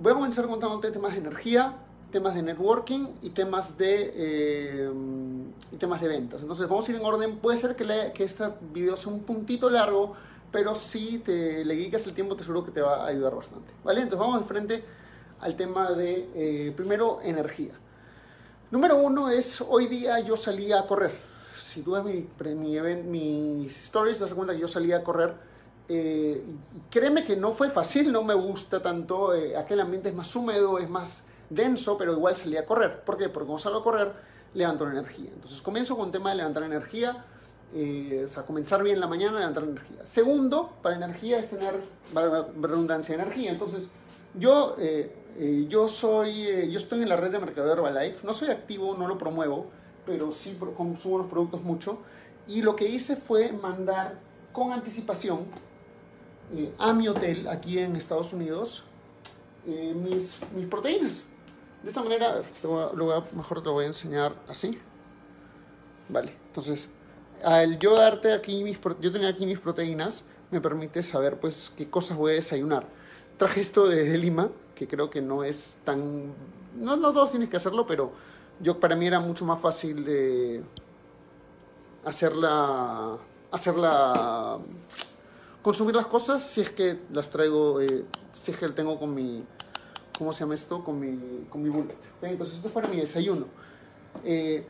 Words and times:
voy 0.00 0.12
a 0.12 0.14
comenzar 0.14 0.46
contándote 0.46 0.90
temas 0.90 1.12
de 1.12 1.18
energía, 1.18 1.74
temas 2.10 2.34
de 2.34 2.42
networking 2.42 3.06
y 3.20 3.30
temas 3.30 3.76
de, 3.76 4.10
eh, 4.14 4.90
y 5.70 5.76
temas 5.76 6.00
de 6.00 6.08
ventas. 6.08 6.40
Entonces 6.42 6.66
vamos 6.68 6.88
a 6.88 6.92
ir 6.92 6.98
en 6.98 7.04
orden. 7.04 7.38
Puede 7.38 7.58
ser 7.58 7.76
que, 7.76 8.12
este 8.24 8.48
video 8.72 8.96
sea 8.96 9.12
un 9.12 9.20
puntito 9.20 9.68
largo, 9.68 10.14
pero 10.50 10.74
si 10.74 11.18
te 11.18 11.64
le 11.64 11.76
dedicas 11.76 12.06
el 12.06 12.14
tiempo 12.14 12.34
te 12.34 12.42
seguro 12.42 12.64
que 12.64 12.72
te 12.72 12.80
va 12.80 13.04
a 13.04 13.06
ayudar 13.08 13.34
bastante. 13.34 13.72
¿Vale? 13.84 14.00
Entonces 14.00 14.20
vamos 14.20 14.40
de 14.40 14.46
frente 14.46 14.84
al 15.38 15.54
tema 15.54 15.90
de, 15.92 16.28
eh, 16.34 16.72
primero, 16.74 17.20
energía. 17.22 17.72
Número 18.70 18.96
uno 18.96 19.28
es, 19.28 19.60
hoy 19.60 19.86
día 19.86 20.18
yo 20.20 20.36
salí 20.36 20.72
a 20.72 20.86
correr. 20.86 21.12
Si 21.56 21.82
tú 21.82 21.92
ves 21.92 22.04
mi, 22.04 22.26
mi, 22.54 22.80
mis 23.04 23.84
stories, 23.84 24.16
te 24.16 24.24
das 24.24 24.32
cuenta 24.32 24.54
que 24.54 24.60
yo 24.60 24.68
salí 24.68 24.92
a 24.92 25.04
correr 25.04 25.49
eh, 25.92 26.40
créeme 26.88 27.24
que 27.24 27.34
no 27.36 27.50
fue 27.50 27.68
fácil, 27.68 28.12
no 28.12 28.22
me 28.22 28.34
gusta 28.34 28.80
tanto, 28.80 29.34
eh, 29.34 29.56
aquel 29.56 29.80
ambiente 29.80 30.08
es 30.08 30.14
más 30.14 30.36
húmedo, 30.36 30.78
es 30.78 30.88
más 30.88 31.24
denso, 31.48 31.98
pero 31.98 32.12
igual 32.12 32.36
salí 32.36 32.56
a 32.56 32.64
correr. 32.64 33.00
¿Por 33.00 33.16
qué? 33.16 33.28
Porque 33.28 33.46
cuando 33.48 33.58
salgo 33.58 33.80
a 33.80 33.82
correr, 33.82 34.12
levanto 34.54 34.84
la 34.84 34.92
energía. 34.92 35.30
Entonces 35.34 35.60
comienzo 35.60 35.96
con 35.96 36.06
el 36.06 36.12
tema 36.12 36.30
de 36.30 36.36
levantar 36.36 36.62
energía, 36.62 37.24
eh, 37.74 38.22
o 38.24 38.28
sea, 38.28 38.44
comenzar 38.44 38.84
bien 38.84 39.00
la 39.00 39.08
mañana, 39.08 39.40
levantar 39.40 39.64
energía. 39.64 40.06
Segundo, 40.06 40.70
para 40.80 40.94
energía 40.94 41.40
es 41.40 41.50
tener 41.50 41.80
redundancia 42.14 43.16
de 43.16 43.22
energía. 43.24 43.50
Entonces, 43.50 43.88
yo, 44.34 44.76
eh, 44.78 45.66
yo 45.68 45.88
soy, 45.88 46.70
yo 46.70 46.78
estoy 46.78 47.02
en 47.02 47.08
la 47.08 47.16
red 47.16 47.32
de 47.32 47.40
mercado 47.40 47.66
de 47.66 47.72
Herbalife, 47.72 48.24
no 48.24 48.32
soy 48.32 48.50
activo, 48.50 48.94
no 48.96 49.08
lo 49.08 49.18
promuevo, 49.18 49.66
pero 50.06 50.30
sí 50.30 50.56
consumo 50.76 51.18
los 51.18 51.26
productos 51.26 51.62
mucho. 51.62 51.98
Y 52.46 52.62
lo 52.62 52.76
que 52.76 52.88
hice 52.88 53.16
fue 53.16 53.50
mandar 53.50 54.20
con 54.52 54.72
anticipación 54.72 55.46
eh, 56.54 56.72
a 56.78 56.92
mi 56.92 57.08
hotel 57.08 57.46
aquí 57.48 57.78
en 57.78 57.96
Estados 57.96 58.32
Unidos 58.32 58.84
eh, 59.66 59.94
mis, 59.94 60.38
mis, 60.54 60.66
proteínas. 60.66 61.24
De 61.82 61.88
esta 61.88 62.02
manera, 62.02 62.42
lo 62.62 63.24
mejor 63.34 63.62
te 63.62 63.68
voy 63.68 63.84
a 63.84 63.88
enseñar 63.88 64.34
así. 64.48 64.78
Vale, 66.08 66.34
entonces, 66.48 66.88
al 67.42 67.78
yo 67.78 67.94
darte 67.96 68.32
aquí 68.32 68.64
mis, 68.64 68.78
yo 69.00 69.12
tenía 69.12 69.28
aquí 69.28 69.46
mis 69.46 69.60
proteínas, 69.60 70.24
me 70.50 70.60
permite 70.60 71.02
saber 71.02 71.38
pues 71.38 71.72
qué 71.76 71.88
cosas 71.88 72.16
voy 72.16 72.32
a 72.32 72.34
desayunar. 72.34 72.84
Traje 73.36 73.60
esto 73.60 73.86
de 73.86 74.18
Lima, 74.18 74.50
que 74.74 74.88
creo 74.88 75.08
que 75.08 75.22
no 75.22 75.44
es 75.44 75.78
tan... 75.84 76.32
No, 76.76 76.96
no 76.96 77.12
todos 77.12 77.30
tienes 77.30 77.48
que 77.48 77.56
hacerlo, 77.56 77.86
pero 77.86 78.12
yo 78.60 78.80
para 78.80 78.96
mí 78.96 79.06
era 79.06 79.20
mucho 79.20 79.44
más 79.44 79.60
fácil 79.60 80.64
hacerla... 82.04 83.16
hacerla 83.52 84.58
consumir 85.62 85.94
las 85.94 86.06
cosas 86.06 86.42
si 86.42 86.62
es 86.62 86.70
que 86.70 86.98
las 87.12 87.30
traigo, 87.30 87.80
eh, 87.80 88.04
si 88.34 88.52
es 88.52 88.56
que 88.56 88.68
tengo 88.68 88.98
con 88.98 89.14
mi, 89.14 89.44
¿cómo 90.18 90.32
se 90.32 90.40
llama 90.40 90.54
esto? 90.54 90.82
Con 90.82 90.98
mi, 90.98 91.46
con 91.48 91.62
mi 91.62 91.68
bullet. 91.68 91.96
Entonces 92.22 92.56
esto 92.56 92.68
es 92.68 92.74
para 92.74 92.88
mi 92.88 92.96
desayuno. 92.96 93.46
Eh, 94.24 94.64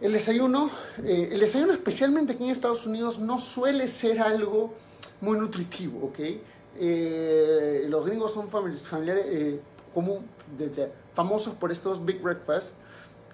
el 0.00 0.12
desayuno, 0.12 0.70
eh, 1.02 1.30
el 1.32 1.40
desayuno 1.40 1.72
especialmente 1.72 2.34
aquí 2.34 2.44
en 2.44 2.50
Estados 2.50 2.86
Unidos 2.86 3.18
no 3.18 3.38
suele 3.38 3.88
ser 3.88 4.20
algo 4.20 4.74
muy 5.20 5.38
nutritivo, 5.38 6.06
¿ok? 6.08 6.18
los 7.88 8.04
gringos 8.04 8.34
son 8.34 8.50
familiares, 8.50 9.60
como 9.94 10.22
famosos 11.14 11.54
por 11.54 11.72
estos 11.72 12.04
big 12.04 12.20
breakfast 12.20 12.76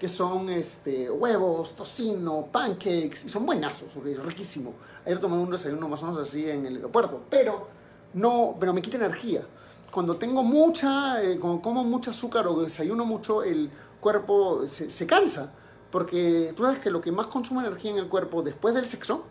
que 0.03 0.09
son 0.09 0.49
este, 0.49 1.09
huevos, 1.09 1.77
tocino, 1.77 2.49
pancakes, 2.51 3.23
y 3.23 3.29
son 3.29 3.45
buenazos, 3.45 3.87
es 4.05 4.21
riquísimo. 4.21 4.73
Ayer 5.05 5.17
tomé 5.17 5.37
un 5.37 5.49
desayuno 5.49 5.87
más 5.87 6.03
o 6.03 6.07
menos 6.07 6.19
así 6.19 6.49
en 6.49 6.65
el 6.65 6.75
aeropuerto, 6.75 7.21
pero, 7.29 7.69
no, 8.13 8.57
pero 8.59 8.73
me 8.73 8.81
quita 8.81 8.97
energía. 8.97 9.47
Cuando 9.93 10.17
tengo 10.17 10.43
mucha, 10.43 11.23
eh, 11.23 11.39
como 11.39 11.85
mucho 11.85 12.11
azúcar 12.11 12.45
o 12.47 12.61
desayuno 12.61 13.05
mucho, 13.05 13.43
el 13.43 13.71
cuerpo 14.01 14.67
se, 14.67 14.89
se 14.89 15.07
cansa, 15.07 15.53
porque 15.89 16.51
tú 16.53 16.63
sabes 16.63 16.79
que 16.79 16.91
lo 16.91 16.99
que 16.99 17.13
más 17.13 17.27
consume 17.27 17.65
energía 17.65 17.91
en 17.91 17.97
el 17.97 18.09
cuerpo 18.09 18.43
después 18.43 18.75
del 18.75 18.87
sexo 18.87 19.23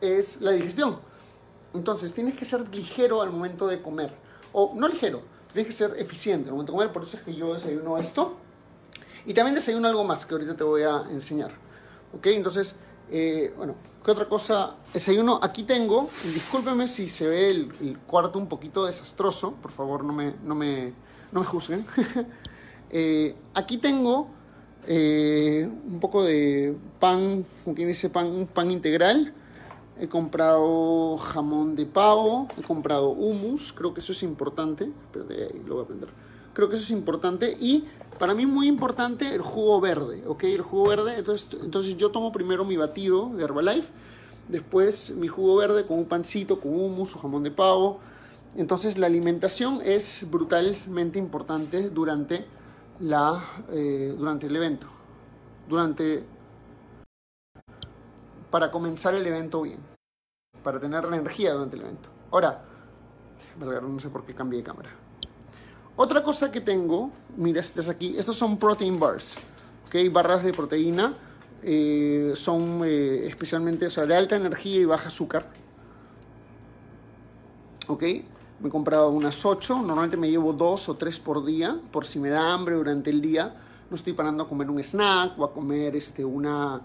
es 0.00 0.40
la 0.40 0.50
digestión. 0.50 0.98
Entonces 1.72 2.12
tienes 2.12 2.34
que 2.34 2.44
ser 2.44 2.68
ligero 2.74 3.22
al 3.22 3.30
momento 3.30 3.68
de 3.68 3.80
comer, 3.80 4.12
o 4.52 4.72
no 4.74 4.88
ligero, 4.88 5.22
tienes 5.52 5.68
que 5.68 5.72
ser 5.72 6.00
eficiente 6.00 6.48
al 6.48 6.54
momento 6.54 6.72
de 6.72 6.78
comer, 6.78 6.92
por 6.92 7.04
eso 7.04 7.16
es 7.16 7.22
que 7.22 7.32
yo 7.32 7.54
desayuno 7.54 7.96
esto 7.96 8.38
y 9.26 9.34
también 9.34 9.54
desayuno 9.54 9.88
algo 9.88 10.04
más 10.04 10.26
que 10.26 10.34
ahorita 10.34 10.56
te 10.56 10.64
voy 10.64 10.82
a 10.82 11.04
enseñar. 11.10 11.50
¿Ok? 12.16 12.26
Entonces, 12.26 12.76
eh, 13.10 13.52
bueno, 13.56 13.74
¿qué 14.04 14.10
otra 14.10 14.28
cosa? 14.28 14.76
Desayuno, 14.92 15.40
aquí 15.42 15.64
tengo, 15.64 16.08
discúlpeme 16.32 16.88
si 16.88 17.08
se 17.08 17.28
ve 17.28 17.50
el, 17.50 17.98
cuarto 18.06 18.38
un 18.38 18.48
poquito 18.48 18.84
desastroso, 18.84 19.52
por 19.54 19.70
favor 19.70 20.04
no 20.04 20.12
me, 20.12 20.34
no 20.44 20.54
me, 20.54 20.92
no 21.32 21.40
me 21.40 21.46
juzguen. 21.46 21.84
Eh, 22.96 23.34
aquí 23.54 23.78
tengo 23.78 24.28
eh, 24.86 25.68
un 25.68 25.98
poco 25.98 26.22
de 26.22 26.76
pan, 27.00 27.44
como 27.64 27.74
quien 27.74 27.88
dice, 27.88 28.08
pan, 28.08 28.48
pan 28.52 28.70
integral. 28.70 29.34
He 29.98 30.06
comprado 30.06 31.16
jamón 31.16 31.74
de 31.74 31.86
pavo, 31.86 32.46
he 32.56 32.62
comprado 32.62 33.08
hummus, 33.08 33.72
creo 33.72 33.92
que 33.92 33.98
eso 33.98 34.12
es 34.12 34.22
importante. 34.22 34.84
Espérate, 34.84 35.58
lo 35.66 35.74
voy 35.74 35.82
a 35.82 35.84
aprender. 35.84 36.08
Creo 36.54 36.68
que 36.68 36.76
eso 36.76 36.84
es 36.84 36.90
importante. 36.90 37.56
Y 37.60 37.84
para 38.18 38.32
mí 38.32 38.46
muy 38.46 38.68
importante 38.68 39.34
el 39.34 39.42
jugo 39.42 39.80
verde, 39.80 40.22
¿ok? 40.26 40.44
El 40.44 40.62
jugo 40.62 40.88
verde, 40.88 41.18
entonces, 41.18 41.48
entonces 41.62 41.96
yo 41.96 42.10
tomo 42.10 42.32
primero 42.32 42.64
mi 42.64 42.76
batido 42.76 43.30
de 43.30 43.44
Herbalife, 43.44 43.90
después 44.48 45.10
mi 45.16 45.26
jugo 45.26 45.56
verde 45.56 45.84
con 45.84 45.98
un 45.98 46.06
pancito, 46.06 46.60
con 46.60 46.72
hummus 46.74 47.14
o 47.16 47.18
jamón 47.18 47.42
de 47.42 47.50
pavo. 47.50 48.00
Entonces 48.56 48.96
la 48.98 49.06
alimentación 49.06 49.80
es 49.82 50.24
brutalmente 50.30 51.18
importante 51.18 51.90
durante, 51.90 52.46
la, 53.00 53.44
eh, 53.72 54.14
durante 54.16 54.46
el 54.46 54.54
evento, 54.54 54.86
durante, 55.68 56.24
para 58.50 58.70
comenzar 58.70 59.14
el 59.14 59.26
evento 59.26 59.62
bien, 59.62 59.80
para 60.62 60.78
tener 60.78 61.04
la 61.04 61.16
energía 61.16 61.52
durante 61.52 61.74
el 61.74 61.82
evento. 61.82 62.08
Ahora, 62.30 62.62
no 63.58 63.98
sé 63.98 64.08
por 64.08 64.24
qué 64.24 64.34
cambié 64.34 64.58
de 64.58 64.64
cámara. 64.64 65.03
Otra 65.96 66.24
cosa 66.24 66.50
que 66.50 66.60
tengo, 66.60 67.12
mira, 67.36 67.60
este 67.60 67.88
aquí, 67.88 68.16
estos 68.18 68.36
son 68.36 68.58
protein 68.58 68.98
bars, 68.98 69.38
¿ok? 69.86 70.12
Barras 70.12 70.42
de 70.42 70.52
proteína, 70.52 71.14
eh, 71.62 72.32
son 72.34 72.82
eh, 72.84 73.26
especialmente, 73.26 73.86
o 73.86 73.90
sea, 73.90 74.04
de 74.04 74.16
alta 74.16 74.34
energía 74.34 74.80
y 74.80 74.84
baja 74.84 75.06
azúcar, 75.06 75.46
¿ok? 77.86 78.02
Me 78.58 78.68
he 78.68 78.70
comprado 78.70 79.10
unas 79.10 79.44
8, 79.46 79.82
normalmente 79.82 80.16
me 80.16 80.28
llevo 80.28 80.52
2 80.52 80.88
o 80.88 80.96
3 80.96 81.20
por 81.20 81.44
día, 81.44 81.78
por 81.92 82.06
si 82.06 82.18
me 82.18 82.28
da 82.28 82.52
hambre 82.52 82.74
durante 82.74 83.10
el 83.10 83.20
día, 83.20 83.54
no 83.88 83.94
estoy 83.94 84.14
parando 84.14 84.42
a 84.42 84.48
comer 84.48 84.68
un 84.70 84.80
snack 84.82 85.38
o 85.38 85.44
a 85.44 85.52
comer 85.52 85.94
este, 85.94 86.24
una, 86.24 86.80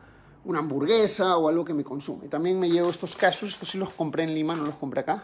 una 0.45 0.59
hamburguesa 0.59 1.35
o 1.37 1.49
algo 1.49 1.65
que 1.65 1.73
me 1.73 1.83
consume. 1.83 2.27
También 2.27 2.59
me 2.59 2.69
llevo 2.69 2.91
estos 2.91 3.15
casos, 3.15 3.49
estos 3.49 3.69
sí 3.69 3.79
los 3.79 3.89
compré 3.89 4.21
en 4.21 4.35
Lima, 4.35 4.53
no 4.53 4.65
los 4.65 4.75
compré 4.75 4.99
acá. 4.99 5.23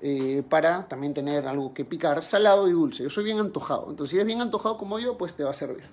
Eh, 0.00 0.42
para 0.50 0.86
también 0.86 1.14
tener 1.14 1.48
algo 1.48 1.72
que 1.72 1.84
picar, 1.84 2.22
salado 2.22 2.68
y 2.68 2.72
dulce. 2.72 3.04
Yo 3.04 3.10
soy 3.10 3.24
bien 3.24 3.38
antojado, 3.38 3.86
entonces 3.88 4.10
si 4.10 4.16
eres 4.16 4.26
bien 4.26 4.42
antojado 4.42 4.76
como 4.76 4.98
yo, 4.98 5.16
pues 5.16 5.34
te 5.34 5.44
va 5.44 5.50
a 5.50 5.54
servir. 5.54 5.84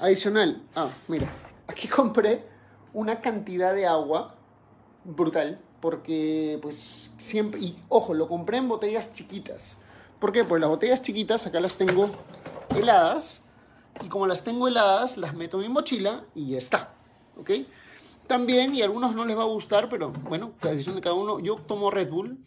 Adicional, 0.00 0.62
ah, 0.74 0.88
mira, 1.08 1.30
aquí 1.66 1.88
compré 1.88 2.44
una 2.94 3.20
cantidad 3.20 3.74
de 3.74 3.86
agua 3.86 4.34
brutal, 5.04 5.60
porque 5.80 6.58
pues 6.62 7.10
siempre, 7.18 7.60
y 7.60 7.76
ojo, 7.88 8.14
lo 8.14 8.28
compré 8.28 8.58
en 8.58 8.68
botellas 8.68 9.12
chiquitas. 9.12 9.76
¿Por 10.18 10.32
qué? 10.32 10.44
Pues 10.44 10.60
las 10.60 10.70
botellas 10.70 11.02
chiquitas 11.02 11.46
acá 11.46 11.60
las 11.60 11.76
tengo 11.76 12.08
heladas, 12.74 13.42
y 14.02 14.08
como 14.08 14.26
las 14.26 14.44
tengo 14.44 14.68
heladas, 14.68 15.16
las 15.16 15.34
meto 15.34 15.58
en 15.58 15.68
mi 15.68 15.68
mochila 15.68 16.24
y 16.34 16.54
está, 16.54 16.94
¿ok? 17.38 17.50
También, 18.26 18.74
y 18.74 18.82
a 18.82 18.86
algunos 18.86 19.14
no 19.14 19.24
les 19.24 19.36
va 19.36 19.42
a 19.42 19.46
gustar, 19.46 19.88
pero 19.88 20.10
bueno, 20.10 20.52
la 20.62 20.70
decisión 20.70 20.96
de 20.96 21.00
cada 21.00 21.14
uno, 21.14 21.38
yo 21.38 21.56
tomo 21.56 21.90
Red 21.90 22.10
Bull, 22.10 22.38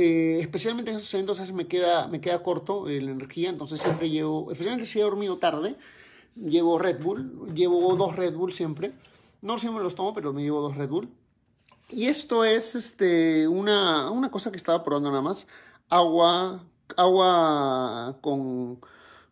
eh, 0.00 0.40
especialmente 0.40 0.90
en 0.90 0.96
esos 0.96 1.12
eventos 1.14 1.52
me 1.52 1.66
queda, 1.66 2.08
me 2.08 2.20
queda 2.20 2.42
corto 2.42 2.88
eh, 2.88 3.00
la 3.00 3.10
energía, 3.10 3.50
entonces 3.50 3.80
siempre 3.80 4.10
llevo, 4.10 4.50
especialmente 4.50 4.86
si 4.86 4.98
he 5.00 5.02
dormido 5.02 5.38
tarde, 5.38 5.76
llevo 6.36 6.78
Red 6.78 7.02
Bull, 7.02 7.54
llevo 7.54 7.94
dos 7.96 8.16
Red 8.16 8.34
Bull 8.34 8.52
siempre. 8.52 8.92
No 9.42 9.58
siempre 9.58 9.82
los 9.82 9.94
tomo, 9.94 10.12
pero 10.12 10.32
me 10.32 10.42
llevo 10.42 10.60
dos 10.60 10.76
Red 10.76 10.90
Bull. 10.90 11.08
Y 11.88 12.06
esto 12.06 12.44
es 12.44 12.74
este, 12.74 13.48
una, 13.48 14.10
una 14.10 14.30
cosa 14.30 14.50
que 14.50 14.56
estaba 14.56 14.84
probando 14.84 15.10
nada 15.10 15.22
más. 15.22 15.46
Agua 15.88 16.62
agua 16.96 18.16
con, 18.20 18.80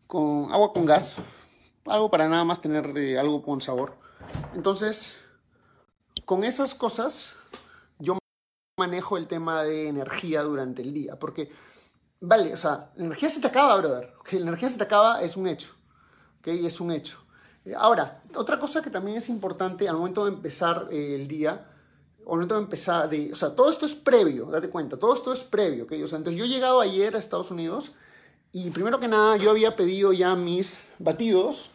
con 0.06 0.52
agua 0.52 0.72
con 0.72 0.84
gas, 0.84 1.16
algo 1.86 2.10
para 2.10 2.28
nada 2.28 2.44
más 2.44 2.60
tener 2.60 2.96
eh, 2.96 3.18
algo 3.18 3.42
con 3.42 3.60
sabor. 3.60 3.94
Entonces, 4.54 5.18
con 6.24 6.44
esas 6.44 6.74
cosas, 6.74 7.32
manejo 8.78 9.16
el 9.16 9.26
tema 9.26 9.62
de 9.62 9.88
energía 9.88 10.42
durante 10.42 10.82
el 10.82 10.92
día, 10.92 11.19
porque, 11.19 11.50
vale, 12.20 12.54
o 12.54 12.56
sea, 12.56 12.90
la 12.96 13.06
energía 13.06 13.28
se 13.28 13.40
te 13.40 13.48
acaba, 13.48 13.76
brother, 13.76 14.14
que 14.25 14.38
la 14.38 14.48
energía 14.48 14.69
se 14.69 14.78
te 14.78 14.84
acaba 14.84 15.22
es 15.22 15.36
un 15.36 15.46
hecho, 15.46 15.75
¿ok? 16.40 16.48
Es 16.48 16.80
un 16.80 16.92
hecho. 16.92 17.19
Eh, 17.64 17.75
ahora, 17.76 18.22
otra 18.34 18.58
cosa 18.58 18.82
que 18.82 18.90
también 18.90 19.16
es 19.16 19.28
importante 19.28 19.88
al 19.88 19.96
momento 19.96 20.25
de 20.25 20.32
empezar 20.32 20.88
eh, 20.90 21.16
el 21.16 21.28
día, 21.28 21.66
al 22.20 22.26
momento 22.26 22.54
de 22.54 22.62
empezar, 22.62 23.08
de, 23.10 23.32
o 23.32 23.36
sea, 23.36 23.54
todo 23.54 23.70
esto 23.70 23.84
es 23.84 23.94
previo, 23.94 24.46
date 24.46 24.70
cuenta, 24.70 24.96
todo 24.96 25.14
esto 25.14 25.32
es 25.32 25.44
previo, 25.44 25.84
¿ok? 25.84 25.92
O 26.04 26.06
sea, 26.06 26.19
entonces 26.19 26.38
yo 26.38 26.44
he 26.44 26.48
llegado 26.48 26.80
ayer 26.80 27.14
a 27.14 27.19
Estados 27.19 27.50
Unidos 27.50 27.92
y 28.52 28.70
primero 28.70 28.98
que 29.00 29.08
nada 29.08 29.36
yo 29.36 29.50
había 29.50 29.76
pedido 29.76 30.12
ya 30.12 30.34
mis 30.34 30.88
batidos 30.98 31.70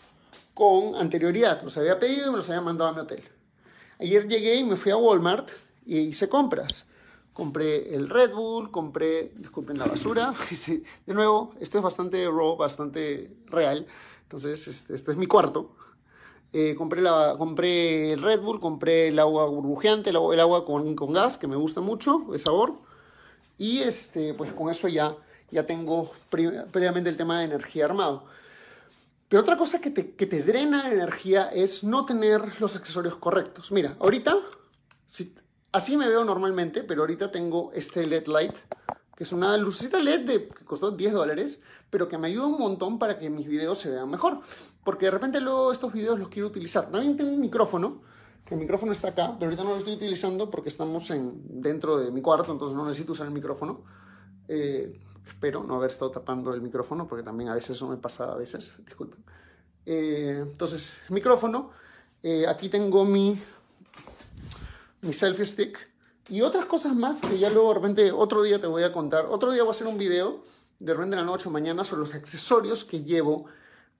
con 0.53 0.95
anterioridad, 0.95 1.61
los 1.63 1.77
había 1.77 1.99
pedido 1.99 2.27
y 2.27 2.31
me 2.31 2.37
los 2.37 2.49
había 2.49 2.61
mandado 2.61 2.89
a 2.89 2.93
mi 2.93 2.99
hotel. 2.99 3.23
Ayer 3.99 4.27
llegué 4.27 4.55
y 4.55 4.63
me 4.63 4.75
fui 4.75 4.91
a 4.91 4.97
Walmart 4.97 5.49
y 5.85 5.97
hice 5.99 6.29
compras. 6.29 6.85
Compré 7.33 7.95
el 7.95 8.09
Red 8.09 8.33
Bull, 8.33 8.69
compré, 8.69 9.31
disculpen 9.35 9.79
la 9.79 9.85
basura, 9.85 10.33
de 11.05 11.13
nuevo, 11.13 11.53
esto 11.59 11.79
es 11.79 11.83
bastante 11.83 12.25
raw, 12.27 12.55
bastante 12.55 13.31
real, 13.47 13.87
entonces 14.21 14.67
este, 14.67 15.11
es 15.11 15.17
mi 15.17 15.25
cuarto. 15.25 15.75
Eh, 16.55 16.75
compré, 16.75 17.01
la, 17.01 17.33
compré 17.35 18.13
el 18.13 18.21
Red 18.21 18.41
Bull, 18.41 18.59
compré 18.59 19.07
el 19.07 19.17
agua 19.17 19.45
burbujeante, 19.47 20.11
el 20.11 20.15
agua, 20.15 20.65
con, 20.65 20.95
con, 20.95 21.11
gas, 21.11 21.39
que 21.39 21.47
me 21.47 21.55
gusta 21.55 21.81
mucho, 21.81 22.25
de 22.31 22.37
sabor. 22.37 22.75
Y 23.57 23.79
este, 23.79 24.35
pues 24.35 24.53
con 24.53 24.69
eso 24.69 24.87
ya, 24.87 25.17
ya 25.49 25.65
tengo 25.65 26.11
previamente 26.29 27.09
el 27.09 27.17
tema 27.17 27.39
de 27.39 27.45
energía 27.45 27.85
armado. 27.85 28.25
Pero 29.29 29.41
otra 29.41 29.57
cosa 29.57 29.81
que 29.81 29.89
te, 29.89 30.11
que 30.11 30.27
te 30.27 30.43
drena 30.43 30.91
energía 30.91 31.49
es 31.49 31.83
no 31.83 32.05
tener 32.05 32.61
los 32.61 32.75
accesorios 32.75 33.15
correctos. 33.15 33.71
Mira, 33.71 33.95
ahorita, 33.99 34.35
así 35.73 35.97
me 35.97 36.07
veo 36.07 36.23
normalmente, 36.23 36.83
pero 36.83 37.01
ahorita 37.01 37.31
tengo 37.31 37.71
este 37.73 38.05
LED 38.05 38.27
light, 38.27 38.53
que 39.17 39.25
es 39.25 39.33
una 39.33 39.57
lucecita 39.57 39.99
LED 39.99 40.21
de, 40.21 40.47
que 40.47 40.63
costó 40.63 40.91
10 40.91 41.11
dólares, 41.11 41.59
pero 41.89 42.07
que 42.07 42.17
me 42.17 42.27
ayuda 42.27 42.47
un 42.47 42.57
montón 42.57 42.97
para 42.97 43.19
que 43.19 43.29
mis 43.29 43.47
videos 43.47 43.77
se 43.77 43.91
vean 43.91 44.09
mejor. 44.09 44.39
Porque 44.85 45.05
de 45.05 45.11
repente 45.11 45.41
luego 45.41 45.71
estos 45.71 45.91
videos 45.91 46.17
los 46.17 46.29
quiero 46.29 46.47
utilizar. 46.47 46.89
También 46.89 47.17
tengo 47.17 47.31
un 47.31 47.41
micrófono, 47.41 48.01
el 48.53 48.59
micrófono 48.59 48.91
está 48.91 49.09
acá, 49.09 49.35
pero 49.39 49.49
ahorita 49.49 49.63
no 49.63 49.71
lo 49.71 49.77
estoy 49.77 49.93
utilizando 49.93 50.49
porque 50.49 50.69
estamos 50.69 51.09
en, 51.09 51.61
dentro 51.61 51.97
de 51.97 52.11
mi 52.11 52.21
cuarto, 52.21 52.51
entonces 52.51 52.77
no 52.77 52.85
necesito 52.85 53.13
usar 53.13 53.27
el 53.27 53.33
micrófono. 53.33 53.81
Eh, 54.47 54.99
espero 55.25 55.63
no 55.63 55.75
haber 55.75 55.89
estado 55.89 56.11
tapando 56.11 56.53
el 56.53 56.61
micrófono, 56.61 57.07
porque 57.07 57.23
también 57.23 57.49
a 57.49 57.55
veces 57.55 57.71
eso 57.71 57.87
me 57.87 57.97
pasa, 57.97 58.31
a 58.31 58.35
veces, 58.35 58.75
disculpen. 58.85 59.23
Eh, 59.85 60.45
entonces, 60.47 60.97
micrófono, 61.09 61.71
eh, 62.21 62.45
aquí 62.47 62.69
tengo 62.69 63.05
mi, 63.05 63.39
mi 65.03 65.13
selfie 65.13 65.45
stick 65.45 65.77
y 66.29 66.41
otras 66.41 66.65
cosas 66.65 66.95
más 66.95 67.21
que 67.21 67.37
ya 67.37 67.49
luego 67.49 67.69
de 67.69 67.75
repente 67.75 68.11
otro 68.11 68.41
día 68.41 68.59
te 68.59 68.67
voy 68.67 68.83
a 68.83 68.91
contar. 68.91 69.27
Otro 69.29 69.51
día 69.51 69.63
voy 69.63 69.69
a 69.69 69.71
hacer 69.71 69.87
un 69.87 69.97
video 69.97 70.43
de 70.79 70.93
repente 70.93 71.15
en 71.15 71.21
la 71.21 71.25
noche 71.25 71.49
o 71.49 71.51
mañana 71.51 71.83
sobre 71.83 72.01
los 72.01 72.15
accesorios 72.15 72.83
que 72.83 73.03
llevo 73.03 73.45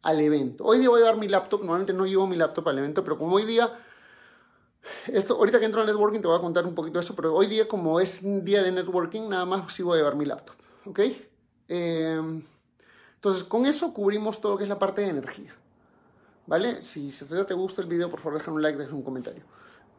al 0.01 0.19
evento. 0.19 0.65
Hoy 0.65 0.79
día 0.79 0.89
voy 0.89 1.01
a 1.01 1.05
llevar 1.05 1.19
mi 1.19 1.27
laptop, 1.27 1.61
normalmente 1.61 1.94
no 1.94 2.05
llevo 2.05 2.25
mi 2.25 2.35
laptop 2.35 2.67
al 2.69 2.79
evento, 2.79 3.03
pero 3.03 3.17
como 3.17 3.35
hoy 3.35 3.45
día 3.45 3.71
esto, 5.07 5.35
ahorita 5.35 5.59
que 5.59 5.65
entro 5.65 5.81
al 5.81 5.88
networking 5.88 6.19
te 6.19 6.27
voy 6.27 6.38
a 6.38 6.41
contar 6.41 6.65
un 6.65 6.75
poquito 6.75 7.00
de 7.00 7.05
eso, 7.05 7.15
pero 7.15 7.33
hoy 7.33 7.47
día 7.47 7.67
como 7.67 8.00
es 8.00 8.21
un 8.23 8.44
día 8.44 8.63
de 8.63 8.71
networking, 8.71 9.29
nada 9.29 9.45
más 9.45 9.73
sí 9.73 9.83
voy 9.83 9.95
a 9.95 9.97
llevar 9.97 10.15
mi 10.15 10.25
laptop. 10.25 10.55
¿ok? 10.85 11.00
Em, 11.67 12.41
entonces, 13.15 13.44
con 13.44 13.65
eso 13.65 13.94
cubrimos 13.94 14.41
todo 14.41 14.53
lo 14.53 14.57
que 14.57 14.63
es 14.63 14.69
la 14.69 14.79
parte 14.79 15.01
de 15.01 15.09
energía, 15.09 15.55
¿vale? 16.45 16.81
Si, 16.81 17.09
te 17.09 17.53
gusta 17.53 17.81
el 17.81 17.88
video, 17.88 18.09
por 18.09 18.19
favor, 18.19 18.38
deja 18.38 18.51
un 18.51 18.61
like, 18.61 18.77
deja 18.77 18.94
un 18.94 19.03
comentario. 19.03 19.44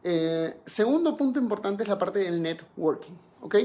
Eh, 0.07 0.61
segundo 0.67 1.17
punto 1.17 1.39
importante 1.39 1.81
es 1.81 1.89
la 1.89 1.97
parte 1.97 2.19
del 2.19 2.39
networking, 2.39 3.13
¿ok? 3.41 3.55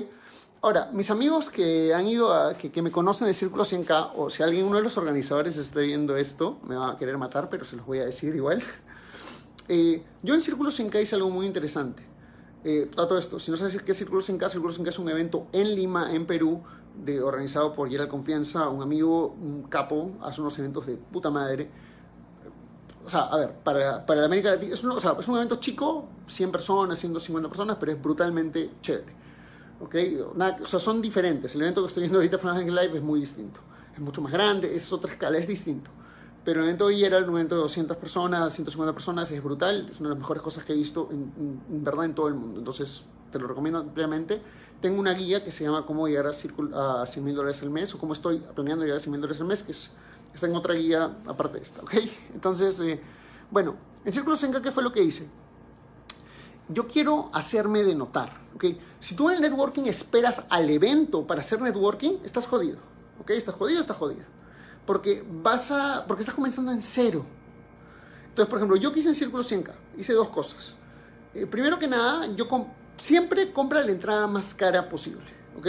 Ahora, 0.62 0.88
mis 0.90 1.10
amigos 1.10 1.50
que 1.50 1.92
han 1.92 2.06
ido 2.06 2.32
que, 2.56 2.80
me 2.80 2.90
conocen 2.90 3.26
de 3.26 3.34
Círculo 3.34 3.62
100K, 3.62 4.12
o 4.16 4.30
si 4.30 4.42
alguien, 4.42 4.64
uno 4.64 4.78
de 4.78 4.82
los 4.82 4.96
organizadores 4.96 5.58
está 5.58 5.80
viendo 5.80 6.16
esto, 6.16 6.58
me 6.66 6.76
va 6.76 6.92
a 6.92 6.96
querer 6.96 7.18
matar, 7.18 7.50
pero 7.50 7.66
se 7.66 7.76
los 7.76 7.84
voy 7.84 7.98
a 7.98 8.06
decir 8.06 8.34
igual. 8.34 8.62
Eh, 9.72 10.02
yo 10.24 10.34
en 10.34 10.40
Círculo 10.40 10.70
100K 10.70 11.02
hice 11.02 11.14
algo 11.14 11.30
muy 11.30 11.46
interesante. 11.46 12.02
Eh, 12.64 12.90
todo 12.92 13.16
esto, 13.16 13.38
si 13.38 13.52
no 13.52 13.56
sabes 13.56 13.80
qué 13.80 13.92
es 13.92 13.98
Círculo 13.98 14.20
100K, 14.20 14.48
Círculo 14.48 14.72
100K 14.72 14.88
es 14.88 14.98
un 14.98 15.08
evento 15.08 15.46
en 15.52 15.76
Lima, 15.76 16.12
en 16.12 16.26
Perú, 16.26 16.60
de, 16.96 17.22
organizado 17.22 17.72
por 17.72 17.88
Gerald 17.88 18.10
Confianza, 18.10 18.68
un 18.68 18.82
amigo, 18.82 19.28
un 19.40 19.62
capo, 19.68 20.10
hace 20.22 20.40
unos 20.40 20.58
eventos 20.58 20.86
de 20.86 20.96
puta 20.96 21.30
madre. 21.30 21.70
O 23.10 23.12
sea, 23.12 23.22
a 23.22 23.36
ver, 23.38 23.52
para, 23.64 24.06
para 24.06 24.20
la 24.20 24.26
América 24.26 24.50
Latina, 24.50 24.72
es 24.72 24.84
un, 24.84 24.92
o 24.92 25.00
sea, 25.00 25.16
es 25.18 25.26
un 25.26 25.34
evento 25.34 25.56
chico, 25.56 26.06
100 26.28 26.52
personas, 26.52 26.96
150 26.96 27.48
personas, 27.48 27.76
pero 27.80 27.90
es 27.90 28.00
brutalmente 28.00 28.70
chévere. 28.80 29.12
¿Ok? 29.80 29.96
o 30.62 30.66
sea, 30.66 30.78
son 30.78 31.02
diferentes. 31.02 31.52
El 31.56 31.62
evento 31.62 31.82
que 31.82 31.88
estoy 31.88 32.02
viendo 32.02 32.18
ahorita, 32.18 32.38
Frank 32.38 32.68
Live, 32.68 32.92
es 32.94 33.02
muy 33.02 33.18
distinto. 33.18 33.58
Es 33.92 33.98
mucho 33.98 34.22
más 34.22 34.32
grande, 34.32 34.76
es 34.76 34.92
otra 34.92 35.10
escala, 35.10 35.38
es 35.38 35.48
distinto. 35.48 35.90
Pero 36.44 36.60
el 36.60 36.66
evento 36.66 36.86
de 36.86 36.94
hoy 36.94 37.04
era 37.04 37.18
un 37.18 37.30
evento 37.30 37.56
de 37.56 37.62
200 37.62 37.96
personas, 37.96 38.54
150 38.54 38.92
personas, 38.92 39.28
es 39.32 39.42
brutal, 39.42 39.88
es 39.90 39.98
una 39.98 40.10
de 40.10 40.14
las 40.14 40.20
mejores 40.20 40.40
cosas 40.40 40.64
que 40.64 40.72
he 40.72 40.76
visto 40.76 41.08
en, 41.10 41.32
en 41.68 41.82
verdad 41.82 42.04
en 42.04 42.14
todo 42.14 42.28
el 42.28 42.34
mundo. 42.34 42.60
Entonces, 42.60 43.06
te 43.32 43.40
lo 43.40 43.48
recomiendo 43.48 43.80
ampliamente. 43.80 44.40
Tengo 44.80 45.00
una 45.00 45.14
guía 45.14 45.42
que 45.42 45.50
se 45.50 45.64
llama 45.64 45.84
Cómo 45.84 46.06
llegar 46.06 46.26
a, 46.26 47.02
a 47.02 47.06
100 47.06 47.24
mil 47.24 47.34
dólares 47.34 47.60
al 47.62 47.70
mes 47.70 47.92
o 47.92 47.98
cómo 47.98 48.12
estoy 48.12 48.38
planeando 48.54 48.84
llegar 48.84 48.98
a 48.98 49.00
100 49.00 49.10
mil 49.10 49.20
dólares 49.20 49.40
al 49.40 49.48
mes, 49.48 49.64
que 49.64 49.72
es, 49.72 49.96
está 50.34 50.46
en 50.46 50.56
otra 50.56 50.74
guía 50.74 51.18
aparte 51.26 51.58
de 51.58 51.62
esta, 51.62 51.82
¿ok? 51.82 51.94
Entonces, 52.34 52.80
eh, 52.80 53.00
bueno, 53.50 53.76
en 54.04 54.12
Círculo 54.12 54.36
Senka, 54.36 54.62
¿qué 54.62 54.72
fue 54.72 54.82
lo 54.82 54.92
que 54.92 55.02
hice? 55.02 55.28
Yo 56.68 56.86
quiero 56.86 57.30
hacerme 57.32 57.82
de 57.82 57.94
notar, 57.94 58.32
¿ok? 58.54 58.64
Si 59.00 59.14
tú 59.14 59.28
en 59.28 59.36
el 59.36 59.42
networking 59.42 59.84
esperas 59.84 60.46
al 60.50 60.70
evento 60.70 61.26
para 61.26 61.40
hacer 61.40 61.60
networking, 61.60 62.18
estás 62.24 62.46
jodido, 62.46 62.78
¿ok? 63.20 63.30
Estás 63.30 63.54
jodido, 63.54 63.80
estás 63.80 63.96
jodido. 63.96 64.24
Porque 64.86 65.24
vas 65.42 65.70
a, 65.70 66.04
porque 66.06 66.22
estás 66.22 66.34
comenzando 66.34 66.72
en 66.72 66.80
cero. 66.80 67.24
Entonces, 68.28 68.48
por 68.48 68.58
ejemplo, 68.58 68.76
yo 68.76 68.92
quise 68.92 69.08
en 69.08 69.14
Círculo 69.14 69.42
100K, 69.42 69.72
hice 69.98 70.12
dos 70.12 70.28
cosas. 70.28 70.76
Eh, 71.34 71.46
primero 71.46 71.78
que 71.78 71.88
nada, 71.88 72.26
yo 72.36 72.46
siempre 72.96 73.52
compra 73.52 73.82
la 73.82 73.90
entrada 73.90 74.26
más 74.26 74.54
cara 74.54 74.88
posible, 74.88 75.24
¿ok? 75.58 75.66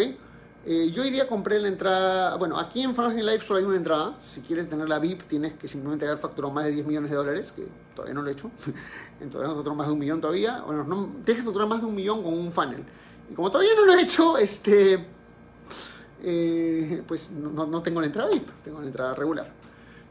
Eh, 0.64 0.92
yo 0.92 1.02
hoy 1.02 1.10
día 1.10 1.28
compré 1.28 1.60
la 1.60 1.70
entrada, 1.70 2.36
bueno, 2.36 2.60
aquí 2.60 2.84
en 2.84 2.94
Fantasy 2.94 3.24
Life 3.24 3.44
solo 3.44 3.60
hay 3.60 3.66
una 3.66 3.78
entrada, 3.78 4.16
si 4.20 4.42
quieres 4.42 4.70
tener 4.70 4.88
la 4.88 5.00
VIP 5.00 5.24
tienes 5.24 5.56
que 5.56 5.68
simplemente 5.68 6.06
haber 6.06 6.20
facturado 6.20 6.54
más 6.54 6.66
de 6.66 6.72
10 6.72 6.86
millones 6.86 7.10
de 7.10 7.16
dólares, 7.16 7.52
que 7.52 7.68
todavía 7.96 8.14
no 8.14 8.22
lo 8.22 8.30
he 8.30 8.34
hecho, 8.34 8.52
entonces 9.20 9.50
no 9.50 9.56
facturado 9.56 9.76
más 9.76 9.88
de 9.88 9.94
un 9.94 10.00
millón 10.00 10.22
todavía, 10.22 10.62
bueno, 10.62 10.84
no, 10.84 11.10
tienes 11.26 11.42
que 11.42 11.46
facturar 11.46 11.68
más 11.68 11.82
de 11.82 11.88
un 11.88 11.96
millón 11.96 12.22
con 12.22 12.36
un 12.36 12.52
funnel, 12.52 12.84
y 13.32 13.34
como 13.34 13.50
todavía 13.50 13.74
no 13.76 13.86
lo 13.86 13.94
he 13.94 14.02
hecho, 14.04 14.38
este, 14.38 15.04
eh, 16.22 17.02
pues 17.08 17.32
no, 17.32 17.66
no, 17.66 17.82
tengo 17.82 18.00
la 18.00 18.06
entrada 18.06 18.30
VIP, 18.30 18.48
tengo 18.64 18.82
la 18.82 18.86
entrada 18.86 19.16
regular. 19.16 19.52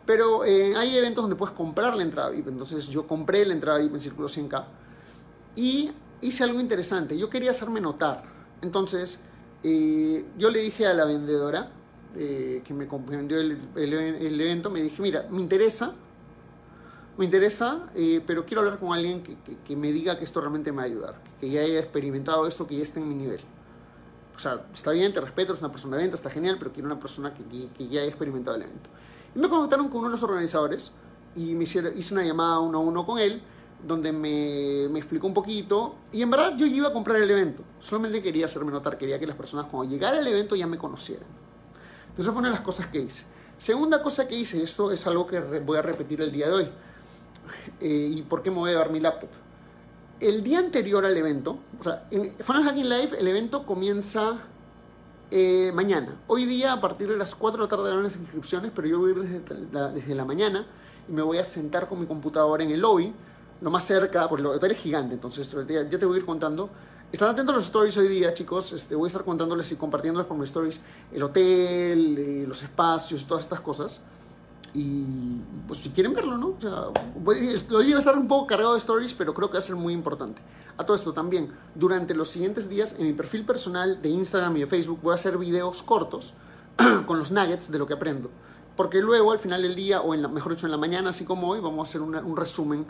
Pero 0.04 0.45
eh, 0.45 0.75
hay 0.75 0.97
eventos 0.97 1.23
donde 1.23 1.37
puedes 1.37 1.54
comprar 1.54 1.95
la 1.97 2.02
entrada 2.02 2.30
VIP, 2.30 2.49
entonces 2.49 2.88
yo 2.88 3.07
compré 3.07 3.47
la 3.47 3.54
entrada 3.54 3.78
VIP 3.78 3.95
en 3.95 4.00
Círculo 4.00 4.26
100K, 4.26 4.64
y 5.54 5.92
hice 6.21 6.42
algo 6.42 6.59
interesante. 6.59 7.16
Yo 7.16 7.30
quería 7.30 7.50
hacerme 7.50 7.80
notar. 7.80 8.25
Entonces, 8.62 9.21
eh, 9.62 10.25
yo 10.38 10.50
le 10.50 10.61
dije 10.61 10.87
a 10.87 10.95
la 10.95 11.05
vendedora 11.05 11.71
eh, 12.17 12.62
que 12.64 12.75
me 12.75 12.87
comprendió 12.88 13.38
el, 13.38 13.59
evento, 13.76 14.71
me 14.71 14.81
dije, 14.81 15.00
mira, 15.02 15.26
me 15.31 15.40
interesa, 15.40 15.93
me 17.17 17.25
interesa, 17.25 17.90
eh, 17.95 18.23
pero 18.26 18.45
quiero 18.45 18.62
hablar 18.62 18.79
con 18.79 18.93
alguien 18.93 19.23
que, 19.23 19.76
me 19.76 19.93
diga 19.93 20.19
que 20.19 20.25
esto 20.25 20.40
realmente 20.40 20.73
me 20.73 20.79
va 20.79 20.83
a 20.83 20.87
ayudar, 20.87 21.14
que 21.38 21.50
ya 21.50 21.61
haya 21.61 21.79
experimentado 21.79 22.47
esto, 22.47 22.67
que 22.67 22.76
ya 22.76 22.83
esté 22.83 23.00
en 23.00 23.09
mi 23.09 23.14
nivel. 23.14 23.40
O 24.35 24.38
sea, 24.38 24.67
está 24.73 24.93
bien, 24.93 25.12
te 25.12 25.21
respeto, 25.21 25.52
es 25.52 25.61
una 25.61 25.71
persona 25.71 25.99
de 25.99 26.05
venta, 26.05 26.17
está 26.17 26.31
genial, 26.31 26.57
pero 26.59 26.73
quiero 26.73 26.87
una 26.87 26.99
persona 26.99 27.35
que, 27.35 27.45
ya 27.85 28.00
haya 28.00 28.09
experimentado 28.09 28.57
el 28.57 28.62
evento. 28.62 28.88
Y 29.35 29.38
me 29.38 29.49
contactaron 29.49 29.88
con 29.88 29.99
uno 29.99 30.09
de 30.09 30.12
los 30.12 30.23
organizadores 30.23 30.93
y 31.37 31.55
me 31.55 31.64
hice 31.64 32.12
una 32.12 32.25
llamada 32.25 32.59
uno 32.61 32.79
a 32.79 32.81
uno 32.81 33.07
con 33.07 33.19
él 33.19 33.43
donde 33.87 34.13
me, 34.13 34.85
explicó 34.99 35.27
un 35.27 35.35
poquito. 35.35 35.97
Y 36.13 36.23
en 36.23 36.31
verdad 36.31 36.57
yo 36.57 36.67
iba 36.67 36.89
a 36.89 36.93
comprar 36.93 37.19
el 37.19 37.31
evento. 37.31 37.63
Solamente 37.81 38.23
quería 38.23 38.47
hacerme 38.47 38.73
notar, 38.73 38.99
quería 38.99 39.19
que 39.19 39.27
las 39.27 39.37
personas 39.37 39.67
cuando 39.67 39.91
llegara 39.91 40.19
al 40.19 40.27
evento 40.27 40.57
ya 40.57 40.67
me 40.67 40.79
conocieran. 40.79 41.27
Entonces 42.11 42.33
fue 42.33 42.41
una 42.41 42.49
de 42.49 42.55
las 42.55 42.63
cosas 42.63 42.87
que 42.87 43.01
hice. 43.01 43.25
Segunda 43.59 44.03
cosa 44.03 44.27
que 44.27 44.35
hice, 44.35 44.63
esto 44.63 44.91
es 44.91 45.07
algo 45.07 45.27
que 45.27 45.39
voy 45.41 45.79
a 45.79 45.83
repetir 45.83 46.21
el 46.23 46.33
día 46.33 46.49
de 46.49 46.53
hoy. 46.53 46.69
Eh, 47.81 48.13
¿Y 48.17 48.23
por 48.23 48.43
qué 48.43 48.51
me 48.51 48.57
voy 48.57 48.71
a 48.71 48.75
dar 48.75 48.91
mi 48.91 49.01
laptop? 49.01 49.29
El 50.19 50.43
día 50.43 50.59
anterior 50.59 51.05
al 51.05 51.17
evento, 51.17 51.59
o 51.79 51.85
sea, 51.85 52.07
en 52.11 52.33
Funnel 52.39 52.65
Hacking 52.65 52.89
Live 52.89 53.19
el 53.19 53.27
evento 53.27 53.65
comienza 53.65 54.39
eh, 55.31 55.73
mañana. 55.75 56.17
Hoy 56.27 56.45
día 56.45 56.73
a 56.73 56.81
partir 56.81 57.09
de 57.09 57.17
las 57.17 57.35
4 57.35 57.59
de 57.59 57.65
la 57.65 57.69
tarde 57.69 57.91
dan 57.91 58.03
las 58.03 58.17
inscripciones, 58.17 58.71
pero 58.75 58.89
yo 58.89 58.99
voy 58.99 59.15
desde 59.15 59.43
la, 59.73 59.91
desde 59.91 60.15
la 60.15 60.25
mañana 60.25 60.67
y 61.09 61.13
me 61.13 61.23
voy 61.23 61.39
a 61.39 61.45
sentar 61.45 61.89
con 61.89 62.01
mi 62.01 62.07
computadora 62.07 62.63
en 62.63 62.71
el 62.71 62.81
lobby 62.81 63.13
lo 63.61 63.71
más 63.71 63.85
cerca, 63.85 64.29
porque 64.29 64.43
el 64.43 64.47
hotel 64.47 64.73
es 64.73 64.79
gigante, 64.79 65.14
entonces 65.14 65.55
ya, 65.69 65.88
te 65.88 66.07
voy 66.07 66.17
a 66.17 66.19
ir 66.21 66.26
contando. 66.26 66.71
Están 67.12 67.31
atentos 67.31 67.52
a 67.52 67.57
los 67.57 67.67
stories 67.67 67.97
hoy 67.97 68.09
día, 68.09 68.33
chicos. 68.33 68.73
Este, 68.73 68.95
voy 68.95 69.07
a 69.07 69.09
estar 69.09 69.25
contándoles 69.25 69.71
y 69.73 69.76
compartiéndoles 69.76 70.29
por 70.29 70.37
mis 70.37 70.49
stories 70.49 70.81
el 71.12 71.23
hotel, 71.23 72.17
eh, 72.17 72.45
los 72.47 72.62
espacios 72.62 73.26
todas 73.26 73.45
estas 73.45 73.61
cosas. 73.61 74.00
Y 74.73 75.40
pues 75.67 75.81
si 75.81 75.90
quieren 75.90 76.14
verlo, 76.14 76.38
¿no? 76.38 76.50
O 76.50 76.61
sea, 76.61 76.85
hoy 77.25 77.85
día 77.85 77.95
va 77.95 77.97
a 77.97 77.99
estar 77.99 78.17
un 78.17 78.29
poco 78.29 78.47
cargado 78.47 78.75
de 78.75 78.79
stories, 78.79 79.14
pero 79.14 79.35
creo 79.35 79.49
que 79.49 79.55
va 79.55 79.59
a 79.59 79.62
ser 79.62 79.75
muy 79.75 79.93
importante. 79.93 80.40
A 80.76 80.87
todo 80.87 80.95
esto 80.95 81.12
también, 81.12 81.50
durante 81.75 82.14
los 82.14 82.29
siguientes 82.29 82.69
días 82.69 82.95
en 82.97 83.07
mi 83.07 83.12
perfil 83.12 83.45
personal 83.45 84.00
de 84.00 84.09
Instagram 84.09 84.57
y 84.57 84.61
de 84.61 84.67
Facebook 84.69 85.00
voy 85.02 85.11
a 85.12 85.17
hacer 85.17 85.37
videos 85.37 85.83
cortos 85.83 86.35
con 87.07 87.19
los 87.19 87.33
nuggets 87.33 87.73
de 87.73 87.79
lo 87.81 87.88
que 87.88 87.95
aprendo. 87.95 88.31
Porque 88.76 89.02
luego 89.02 89.33
al 89.33 89.40
final 89.40 89.62
del 89.62 89.75
día, 89.75 90.00
o 90.00 90.14
en 90.14 90.23
la, 90.23 90.29
mejor 90.29 90.52
dicho 90.52 90.67
en 90.67 90.71
la 90.71 90.79
mañana, 90.79 91.11
así 91.11 91.25
como 91.25 91.49
hoy, 91.49 91.61
vamos 91.61 91.81
a 91.81 91.90
hacer 91.90 92.00
un 92.00 92.37
resumen 92.37 92.87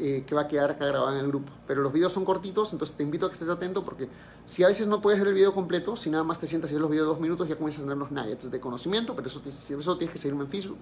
eh, 0.00 0.24
que 0.26 0.34
va 0.34 0.42
a 0.42 0.48
quedar 0.48 0.70
acá 0.70 0.86
grabado 0.86 1.12
en 1.12 1.18
el 1.18 1.26
grupo. 1.26 1.52
Pero 1.66 1.82
los 1.82 1.92
videos 1.92 2.12
son 2.12 2.24
cortitos, 2.24 2.72
entonces 2.72 2.96
te 2.96 3.02
invito 3.02 3.26
a 3.26 3.28
que 3.28 3.32
estés 3.32 3.48
atento 3.48 3.84
porque 3.84 4.08
si 4.46 4.62
a 4.62 4.68
veces 4.68 4.86
no 4.86 5.00
puedes 5.00 5.18
ver 5.18 5.28
el 5.28 5.34
video 5.34 5.52
completo, 5.52 5.96
si 5.96 6.08
nada 6.08 6.22
más 6.22 6.38
te 6.38 6.46
sientas 6.46 6.70
y 6.70 6.74
ves 6.74 6.80
los 6.80 6.90
videos 6.90 7.06
de 7.06 7.10
dos 7.10 7.20
minutos, 7.20 7.48
ya 7.48 7.56
comienzas 7.56 7.80
a 7.80 7.84
tener 7.84 7.98
los 7.98 8.10
nuggets 8.10 8.50
de 8.50 8.60
conocimiento, 8.60 9.16
pero 9.16 9.26
eso, 9.26 9.42
eso 9.44 9.98
tienes 9.98 10.12
que 10.12 10.18
seguirme 10.18 10.44
en 10.44 10.50
Facebook, 10.50 10.78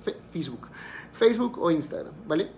Facebook, 1.12 1.58
o 1.58 1.70
Instagram, 1.70 2.12
¿vale? 2.26 2.50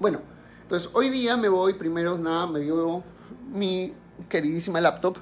Bueno, 0.00 0.20
entonces 0.62 0.90
hoy 0.92 1.10
día 1.10 1.36
me 1.36 1.48
voy, 1.48 1.74
primero 1.74 2.18
nada, 2.18 2.46
me 2.46 2.60
dio 2.60 3.02
mi 3.52 3.94
queridísima 4.28 4.80
laptop 4.80 5.16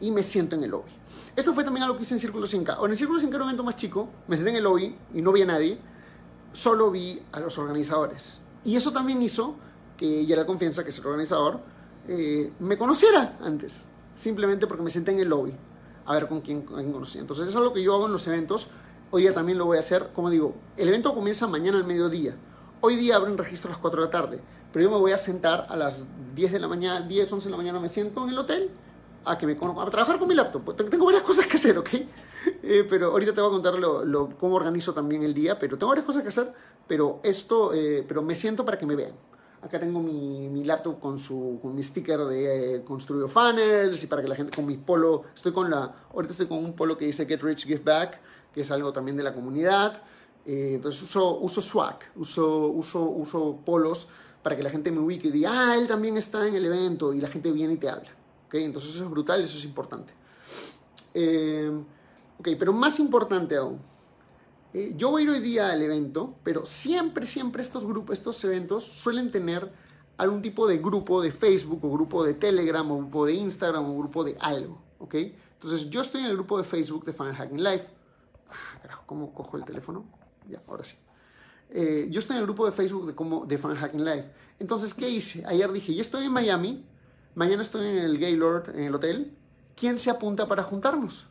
y 0.00 0.10
me 0.10 0.22
siento 0.22 0.56
en 0.56 0.64
el 0.64 0.70
lobby. 0.70 0.90
Esto 1.34 1.52
fue 1.52 1.64
también 1.64 1.84
algo 1.84 1.96
que 1.96 2.04
hice 2.04 2.14
en 2.14 2.20
Círculo 2.20 2.46
5K. 2.46 2.76
O 2.78 2.86
en 2.86 2.92
el 2.92 2.96
Círculo 2.96 3.20
5K 3.20 3.28
era 3.28 3.38
un 3.38 3.50
evento 3.50 3.64
más 3.64 3.76
chico, 3.76 4.08
me 4.28 4.36
senté 4.36 4.50
en 4.50 4.56
el 4.56 4.64
lobby 4.64 4.96
y 5.12 5.20
no 5.20 5.32
vi 5.32 5.42
a 5.42 5.46
nadie, 5.46 5.78
solo 6.52 6.90
vi 6.90 7.20
a 7.32 7.40
los 7.40 7.58
organizadores. 7.58 8.38
Y 8.64 8.76
eso 8.76 8.92
también 8.92 9.20
hizo 9.20 9.56
que 9.96 10.20
ella 10.20 10.36
la 10.36 10.46
confianza, 10.46 10.84
que 10.84 10.90
es 10.90 10.98
el 10.98 11.06
organizador, 11.06 11.60
eh, 12.08 12.52
me 12.60 12.78
conociera 12.78 13.36
antes, 13.40 13.82
simplemente 14.14 14.66
porque 14.66 14.82
me 14.82 14.90
senté 14.90 15.12
en 15.12 15.20
el 15.20 15.28
lobby 15.28 15.54
a 16.04 16.14
ver 16.14 16.28
con 16.28 16.40
quién, 16.40 16.62
conocía. 16.62 17.20
Entonces 17.20 17.48
eso 17.48 17.58
es 17.58 17.64
lo 17.64 17.72
que 17.72 17.82
yo 17.82 17.94
hago 17.94 18.06
en 18.06 18.12
los 18.12 18.26
eventos. 18.28 18.68
Hoy 19.10 19.22
día 19.22 19.34
también 19.34 19.58
lo 19.58 19.66
voy 19.66 19.76
a 19.76 19.80
hacer, 19.80 20.10
como 20.14 20.30
digo, 20.30 20.54
el 20.76 20.88
evento 20.88 21.14
comienza 21.14 21.46
mañana 21.46 21.78
al 21.78 21.84
mediodía. 21.84 22.36
Hoy 22.80 22.96
día 22.96 23.16
abren 23.16 23.36
registro 23.36 23.70
a 23.70 23.72
las 23.72 23.78
4 23.78 24.00
de 24.00 24.06
la 24.06 24.10
tarde, 24.10 24.40
pero 24.72 24.84
yo 24.84 24.90
me 24.90 24.98
voy 24.98 25.12
a 25.12 25.18
sentar 25.18 25.66
a 25.68 25.76
las 25.76 26.04
10 26.34 26.52
de 26.52 26.60
la 26.60 26.68
mañana, 26.68 27.06
10, 27.06 27.32
11 27.32 27.46
de 27.46 27.50
la 27.50 27.56
mañana 27.56 27.80
me 27.80 27.88
siento 27.88 28.22
en 28.24 28.30
el 28.30 28.38
hotel 28.38 28.70
a 29.24 29.36
que 29.36 29.46
me 29.46 29.54
a 29.54 29.90
trabajar 29.90 30.18
con 30.18 30.28
mi 30.28 30.34
laptop. 30.34 30.76
Tengo 30.88 31.04
varias 31.04 31.24
cosas 31.24 31.46
que 31.46 31.56
hacer, 31.56 31.76
¿ok? 31.78 31.90
Eh, 32.62 32.86
pero 32.88 33.08
ahorita 33.08 33.34
te 33.34 33.40
voy 33.40 33.50
a 33.50 33.52
contar 33.52 33.74
lo, 33.74 34.28
cómo 34.38 34.54
organizo 34.54 34.94
también 34.94 35.24
el 35.24 35.34
día, 35.34 35.58
pero 35.58 35.76
tengo 35.76 35.88
varias 35.88 36.06
cosas 36.06 36.22
que 36.22 36.28
hacer, 36.28 36.52
pero 36.86 37.18
esto, 37.24 37.74
eh, 37.74 38.04
pero 38.06 38.22
me 38.22 38.36
siento 38.36 38.64
para 38.64 38.78
que 38.78 38.86
me 38.86 38.94
vean. 38.94 39.14
Acá 39.66 39.80
tengo 39.80 40.00
mi, 40.00 40.48
mi 40.48 40.62
laptop 40.62 41.00
con, 41.00 41.18
su, 41.18 41.58
con 41.60 41.74
mi 41.74 41.82
sticker 41.82 42.20
de 42.20 42.76
eh, 42.76 42.84
construido 42.84 43.26
funnels 43.26 44.00
y 44.04 44.06
para 44.06 44.22
que 44.22 44.28
la 44.28 44.36
gente 44.36 44.54
con 44.54 44.64
mi 44.64 44.76
polo, 44.76 45.24
estoy 45.34 45.50
con 45.50 45.68
la, 45.68 45.92
ahorita 46.14 46.30
estoy 46.30 46.46
con 46.46 46.58
un 46.58 46.74
polo 46.74 46.96
que 46.96 47.04
dice 47.04 47.26
Get 47.26 47.42
Rich, 47.42 47.66
Give 47.66 47.82
Back, 47.82 48.20
que 48.54 48.60
es 48.60 48.70
algo 48.70 48.92
también 48.92 49.16
de 49.16 49.24
la 49.24 49.34
comunidad. 49.34 50.00
Eh, 50.44 50.74
entonces 50.74 51.02
uso, 51.02 51.40
uso 51.40 51.60
swag, 51.60 51.98
uso, 52.14 52.68
uso, 52.68 53.02
uso 53.10 53.58
polos 53.64 54.06
para 54.40 54.56
que 54.56 54.62
la 54.62 54.70
gente 54.70 54.92
me 54.92 55.00
ubique 55.00 55.26
y 55.26 55.30
diga, 55.32 55.50
ah, 55.52 55.76
él 55.76 55.88
también 55.88 56.16
está 56.16 56.46
en 56.46 56.54
el 56.54 56.64
evento 56.64 57.12
y 57.12 57.20
la 57.20 57.26
gente 57.26 57.50
viene 57.50 57.72
y 57.72 57.76
te 57.78 57.88
habla. 57.88 58.10
¿okay? 58.46 58.62
Entonces 58.62 58.90
eso 58.94 59.02
es 59.02 59.10
brutal, 59.10 59.42
eso 59.42 59.58
es 59.58 59.64
importante. 59.64 60.14
Eh, 61.12 61.72
ok, 62.38 62.50
pero 62.56 62.72
más 62.72 63.00
importante 63.00 63.56
aún, 63.56 63.80
eh, 64.78 64.92
yo 64.94 65.08
voy 65.08 65.22
a 65.22 65.24
ir 65.24 65.30
hoy 65.30 65.40
día 65.40 65.70
al 65.70 65.80
evento, 65.80 66.36
pero 66.44 66.66
siempre, 66.66 67.24
siempre 67.24 67.62
estos 67.62 67.86
grupos, 67.86 68.18
estos 68.18 68.44
eventos 68.44 68.84
suelen 68.84 69.30
tener 69.30 69.72
algún 70.18 70.42
tipo 70.42 70.66
de 70.66 70.76
grupo 70.76 71.22
de 71.22 71.30
Facebook 71.30 71.82
o 71.82 71.90
grupo 71.90 72.22
de 72.22 72.34
Telegram 72.34 72.90
o 72.90 72.98
grupo 72.98 73.24
de 73.24 73.32
Instagram 73.32 73.88
o 73.88 73.98
grupo 73.98 74.22
de 74.22 74.36
algo, 74.38 74.78
¿ok? 74.98 75.14
Entonces 75.14 75.88
yo 75.88 76.02
estoy 76.02 76.20
en 76.20 76.26
el 76.26 76.34
grupo 76.34 76.58
de 76.58 76.64
Facebook 76.64 77.06
de 77.06 77.14
Funnel 77.14 77.34
Hacking 77.34 77.64
Live. 77.64 77.86
Ah, 78.50 78.78
carajo, 78.82 79.04
¿cómo 79.06 79.32
cojo 79.32 79.56
el 79.56 79.64
teléfono? 79.64 80.04
Ya, 80.46 80.60
ahora 80.68 80.84
sí. 80.84 80.98
Eh, 81.70 82.08
yo 82.10 82.18
estoy 82.18 82.36
en 82.36 82.40
el 82.40 82.46
grupo 82.46 82.66
de 82.66 82.72
Facebook 82.72 83.06
de, 83.06 83.14
como, 83.14 83.46
de 83.46 83.56
Funnel 83.56 83.78
Hacking 83.78 84.04
Live. 84.04 84.30
Entonces, 84.58 84.92
¿qué 84.92 85.08
hice? 85.08 85.42
Ayer 85.46 85.72
dije, 85.72 85.94
ya 85.94 86.02
estoy 86.02 86.26
en 86.26 86.32
Miami, 86.32 86.84
mañana 87.34 87.62
estoy 87.62 87.86
en 87.88 88.04
el 88.04 88.18
Gaylord, 88.18 88.76
en 88.76 88.84
el 88.84 88.94
hotel. 88.94 89.34
¿Quién 89.74 89.96
se 89.96 90.10
apunta 90.10 90.46
para 90.46 90.62
juntarnos? 90.62 91.28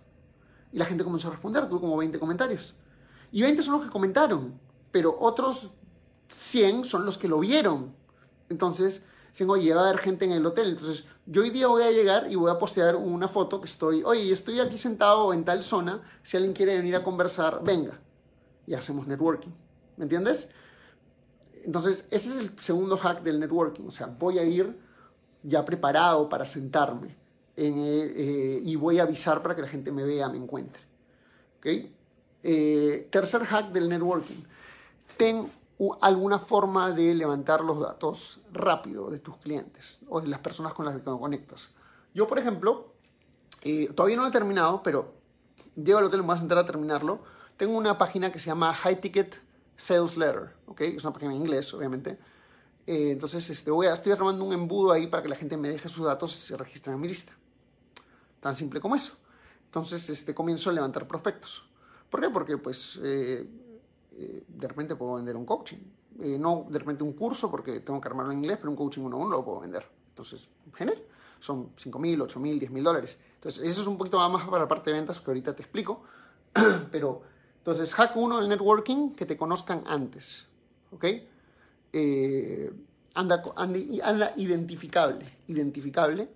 Y 0.72 0.80
la 0.80 0.86
gente 0.86 1.04
comenzó 1.04 1.28
a 1.28 1.32
responder, 1.32 1.70
tuve 1.70 1.80
como 1.80 1.96
20 1.96 2.18
comentarios. 2.18 2.74
Y 3.36 3.42
20 3.42 3.64
son 3.64 3.74
los 3.74 3.84
que 3.84 3.92
comentaron, 3.92 4.58
pero 4.94 5.14
otros 5.20 5.72
100 6.30 6.86
son 6.86 7.06
los 7.06 7.18
que 7.18 7.28
lo 7.28 7.38
vieron. 7.40 7.94
Entonces, 8.48 9.04
dicen, 9.30 9.50
oye, 9.50 9.74
va 9.74 9.82
a 9.82 9.90
haber 9.90 10.00
gente 10.00 10.24
en 10.24 10.32
el 10.32 10.46
hotel. 10.46 10.70
Entonces, 10.70 11.04
yo 11.26 11.42
hoy 11.42 11.50
día 11.50 11.68
voy 11.68 11.84
a 11.84 11.92
llegar 11.92 12.32
y 12.32 12.36
voy 12.36 12.50
a 12.50 12.58
postear 12.58 12.96
una 12.96 13.28
foto 13.28 13.60
que 13.60 13.66
estoy, 13.66 14.04
oye, 14.04 14.32
estoy 14.32 14.62
aquí 14.62 14.78
sentado 14.78 15.34
en 15.34 15.44
tal 15.44 15.64
zona, 15.64 16.02
si 16.24 16.38
alguien 16.38 16.54
quiere 16.54 16.78
venir 16.78 16.96
a 16.96 17.04
conversar, 17.04 17.62
venga. 17.62 18.00
Y 18.68 18.74
hacemos 18.74 19.06
networking. 19.06 19.52
¿Me 19.98 20.04
entiendes? 20.04 20.48
Entonces, 21.66 22.08
ese 22.12 22.30
es 22.30 22.36
el 22.38 22.58
segundo 22.62 22.96
hack 22.96 23.22
del 23.22 23.42
networking. 23.42 23.84
O 23.86 23.92
sea, 23.92 24.08
voy 24.08 24.40
a 24.40 24.46
ir 24.46 24.80
ya 25.44 25.66
preparado 25.66 26.30
para 26.30 26.46
sentarme 26.46 27.18
eh, 27.58 28.62
y 28.64 28.78
voy 28.78 29.00
a 29.00 29.04
avisar 29.04 29.42
para 29.42 29.58
que 29.58 29.62
la 29.62 29.68
gente 29.68 29.92
me 29.92 30.06
vea, 30.06 30.30
me 30.30 30.38
encuentre. 30.38 30.82
¿Ok? 31.58 31.95
Eh, 32.48 33.08
tercer 33.12 33.44
hack 33.44 33.72
del 33.72 33.90
networking. 33.90 34.44
Ten 35.18 35.52
alguna 36.00 36.38
forma 36.38 36.92
de 36.92 37.16
levantar 37.16 37.64
los 37.64 37.80
datos 37.80 38.42
rápido 38.54 39.10
de 39.10 39.18
tus 39.18 39.38
clientes 39.38 40.02
o 40.10 40.22
de 40.22 40.28
las 40.28 40.42
personas 40.42 40.76
con 40.76 40.86
las 40.86 40.96
que 40.96 41.02
conectas. 41.02 41.72
Yo, 42.14 42.28
por 42.28 42.38
ejemplo, 42.38 42.94
eh, 43.64 43.90
todavía 43.96 44.18
no 44.18 44.22
lo 44.22 44.28
he 44.28 44.32
terminado, 44.32 44.84
pero 44.84 45.16
llego 45.76 45.98
al 45.98 46.06
hotel, 46.06 46.20
me 46.20 46.28
voy 46.28 46.36
a 46.36 46.38
sentar 46.38 46.60
a 46.60 46.68
terminarlo. 46.68 47.24
Tengo 47.58 47.76
una 47.76 47.98
página 47.98 48.32
que 48.32 48.38
se 48.38 48.46
llama 48.46 48.72
High 48.76 49.02
Ticket 49.02 49.42
Sales 49.76 50.16
Letter, 50.16 50.56
¿ok? 50.68 50.82
Es 50.82 51.04
una 51.04 51.14
página 51.14 51.32
en 51.32 51.40
inglés, 51.40 51.74
obviamente. 51.74 52.20
Eh, 52.86 53.10
entonces, 53.10 53.50
este, 53.50 53.72
voy 53.72 53.88
a, 53.88 53.94
estoy 53.94 54.12
armando 54.12 54.46
un 54.46 54.54
embudo 54.54 54.92
ahí 54.92 55.08
para 55.08 55.24
que 55.24 55.30
la 55.30 55.36
gente 55.36 55.58
me 55.58 55.70
deje 55.70 55.90
sus 55.90 56.06
datos 56.06 56.36
y 56.36 56.40
se 56.42 56.58
registren 56.58 56.94
en 56.94 57.02
mi 57.02 57.08
lista. 57.08 57.34
Tan 58.40 58.54
simple 58.54 58.80
como 58.80 58.96
eso. 58.96 59.14
Entonces, 59.66 60.08
este, 60.12 60.36
comienzo 60.36 60.70
a 60.70 60.74
levantar 60.74 61.08
prospectos. 61.08 61.68
¿Por 62.10 62.22
qué? 62.22 62.30
Porque 62.30 62.58
pues 62.58 63.00
eh, 63.04 63.48
eh, 64.18 64.44
de 64.48 64.68
repente 64.68 64.96
puedo 64.96 65.16
vender 65.16 65.36
un 65.36 65.46
coaching. 65.46 65.78
Eh, 66.20 66.38
no 66.40 66.66
de 66.70 66.80
repente 66.80 67.04
un 67.04 67.14
curso 67.14 67.52
porque 67.52 67.82
tengo 67.82 68.00
que 68.00 68.08
armarlo 68.08 68.32
en 68.32 68.40
inglés, 68.40 68.58
pero 68.58 68.70
un 68.70 68.76
coaching 68.76 69.02
uno 69.02 69.18
a 69.18 69.20
uno 69.20 69.38
lo 69.38 69.46
puedo 69.46 69.60
vender. 69.62 69.86
Entonces, 70.10 70.50
genial. 70.74 71.02
Son 71.40 71.72
5 71.76 72.00
mil, 72.00 72.22
8 72.22 72.40
mil, 72.40 72.58
10 72.58 72.72
mil 72.72 72.84
dólares. 72.84 73.20
Entonces, 73.36 73.64
eso 73.64 73.82
es 73.82 73.88
un 73.88 73.98
poquito 73.98 74.18
más 74.30 74.46
para 74.46 74.64
la 74.64 74.68
parte 74.68 74.90
de 74.90 74.98
ventas 74.98 75.20
que 75.20 75.30
ahorita 75.30 75.56
te 75.56 75.64
explico. 75.64 76.04
pero, 76.92 77.22
entonces, 77.58 77.94
hack 77.94 78.16
1 78.16 78.40
del 78.40 78.50
networking, 78.50 79.12
que 79.12 79.26
te 79.26 79.38
conozcan 79.38 79.84
antes. 79.86 80.48
¿Ok? 80.92 81.06
anda, 83.14 83.42
anda, 83.56 83.80
anda 84.04 84.34
identificable. 84.36 85.26
Identificable 85.48 86.30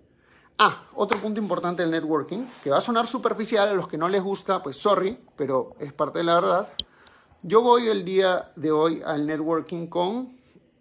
Ah, 0.62 0.82
otro 0.94 1.18
punto 1.18 1.40
importante 1.40 1.80
del 1.80 1.90
networking, 1.90 2.44
que 2.62 2.68
va 2.68 2.76
a 2.76 2.80
sonar 2.82 3.06
superficial 3.06 3.66
a 3.66 3.72
los 3.72 3.88
que 3.88 3.96
no 3.96 4.10
les 4.10 4.22
gusta, 4.22 4.62
pues 4.62 4.76
sorry, 4.76 5.18
pero 5.34 5.74
es 5.80 5.90
parte 5.94 6.18
de 6.18 6.24
la 6.24 6.34
verdad. 6.34 6.68
Yo 7.42 7.62
voy 7.62 7.88
el 7.88 8.04
día 8.04 8.46
de 8.56 8.70
hoy 8.70 9.00
al 9.02 9.26
networking 9.26 9.86
con 9.86 10.38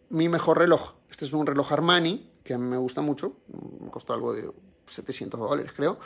mi 0.09 0.27
mejor 0.27 0.57
reloj. 0.57 0.95
Este 1.09 1.23
es 1.23 1.31
un 1.31 1.45
reloj 1.45 1.71
Armani, 1.71 2.29
que 2.43 2.55
a 2.55 2.57
mí 2.57 2.65
me 2.65 2.75
gusta 2.75 2.99
mucho, 2.99 3.37
me 3.79 3.89
costó 3.89 4.11
algo 4.11 4.33
de 4.33 4.51
700 4.85 5.39
dólares 5.39 5.71
creo. 5.73 5.97